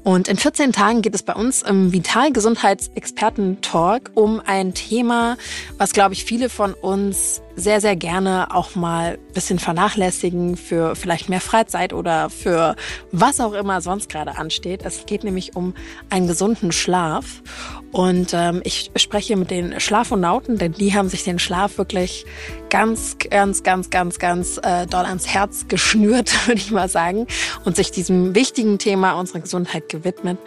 Und 0.03 0.27
in 0.27 0.37
14 0.37 0.71
Tagen 0.71 1.01
geht 1.01 1.13
es 1.13 1.23
bei 1.23 1.33
uns 1.33 1.61
im 1.61 1.91
Vitalgesundheitsexperten-Talk 1.91 4.11
um 4.15 4.41
ein 4.45 4.73
Thema, 4.73 5.37
was, 5.77 5.91
glaube 5.91 6.13
ich, 6.13 6.23
viele 6.23 6.49
von 6.49 6.73
uns 6.73 7.41
sehr, 7.59 7.81
sehr 7.81 7.95
gerne 7.95 8.47
auch 8.55 8.75
mal 8.75 9.13
ein 9.13 9.33
bisschen 9.33 9.59
vernachlässigen 9.59 10.57
für 10.57 10.95
vielleicht 10.95 11.29
mehr 11.29 11.41
Freizeit 11.41 11.93
oder 11.93 12.29
für 12.29 12.75
was 13.11 13.39
auch 13.39 13.53
immer 13.53 13.81
sonst 13.81 14.09
gerade 14.09 14.37
ansteht. 14.37 14.81
Es 14.83 15.05
geht 15.05 15.23
nämlich 15.23 15.55
um 15.55 15.73
einen 16.09 16.27
gesunden 16.27 16.71
Schlaf. 16.71 17.41
Und 17.91 18.33
ähm, 18.33 18.61
ich 18.63 18.91
spreche 18.95 19.35
mit 19.35 19.49
den 19.49 19.79
Schlafonauten, 19.79 20.57
denn 20.57 20.73
die 20.73 20.93
haben 20.93 21.09
sich 21.09 21.23
den 21.23 21.39
Schlaf 21.39 21.77
wirklich 21.79 22.25
ganz, 22.69 23.17
ganz, 23.17 23.63
ganz, 23.63 23.89
ganz, 23.89 24.19
ganz 24.19 24.59
äh, 24.61 24.85
doll 24.85 25.05
ans 25.05 25.27
Herz 25.27 25.67
geschnürt, 25.67 26.31
würde 26.47 26.59
ich 26.59 26.71
mal 26.71 26.89
sagen, 26.89 27.25
und 27.65 27.75
sich 27.75 27.91
diesem 27.91 28.35
wichtigen 28.35 28.77
Thema 28.77 29.13
unserer 29.13 29.39
Gesundheit 29.39 29.89
gewidmet. 29.89 30.37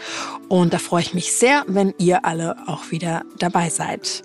Und 0.49 0.73
da 0.73 0.79
freue 0.79 1.03
ich 1.03 1.15
mich 1.15 1.33
sehr, 1.33 1.65
wenn 1.67 1.95
ihr 1.99 2.25
alle 2.25 2.57
auch 2.67 2.91
wieder 2.91 3.23
dabei 3.39 3.71
seid. 3.71 4.23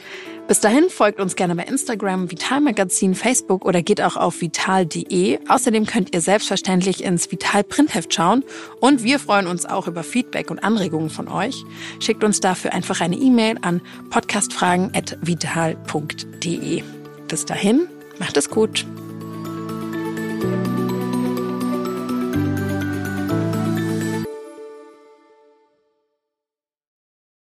Bis 0.47 0.61
dahin 0.61 0.89
folgt 0.89 1.19
uns 1.19 1.35
gerne 1.35 1.55
bei 1.55 1.63
Instagram, 1.63 2.31
Vitalmagazin, 2.31 3.15
Facebook 3.15 3.65
oder 3.65 3.81
geht 3.81 4.01
auch 4.01 4.15
auf 4.15 4.39
vital.de. 4.39 5.39
Außerdem 5.49 5.85
könnt 5.85 6.15
ihr 6.15 6.21
selbstverständlich 6.21 7.03
ins 7.03 7.29
Vital 7.29 7.65
Printheft 7.65 8.13
schauen 8.13 8.45
und 8.79 9.03
wir 9.03 9.19
freuen 9.19 9.47
uns 9.47 9.65
auch 9.65 9.87
über 9.87 10.03
Feedback 10.03 10.49
und 10.49 10.63
Anregungen 10.63 11.09
von 11.09 11.27
euch. 11.27 11.65
Schickt 11.99 12.23
uns 12.23 12.39
dafür 12.39 12.71
einfach 12.71 13.01
eine 13.01 13.17
E-Mail 13.17 13.57
an 13.61 13.81
podcastfragen@vital.de. 14.09 16.83
Bis 17.27 17.45
dahin, 17.45 17.89
macht 18.17 18.37
es 18.37 18.49
gut. 18.49 18.85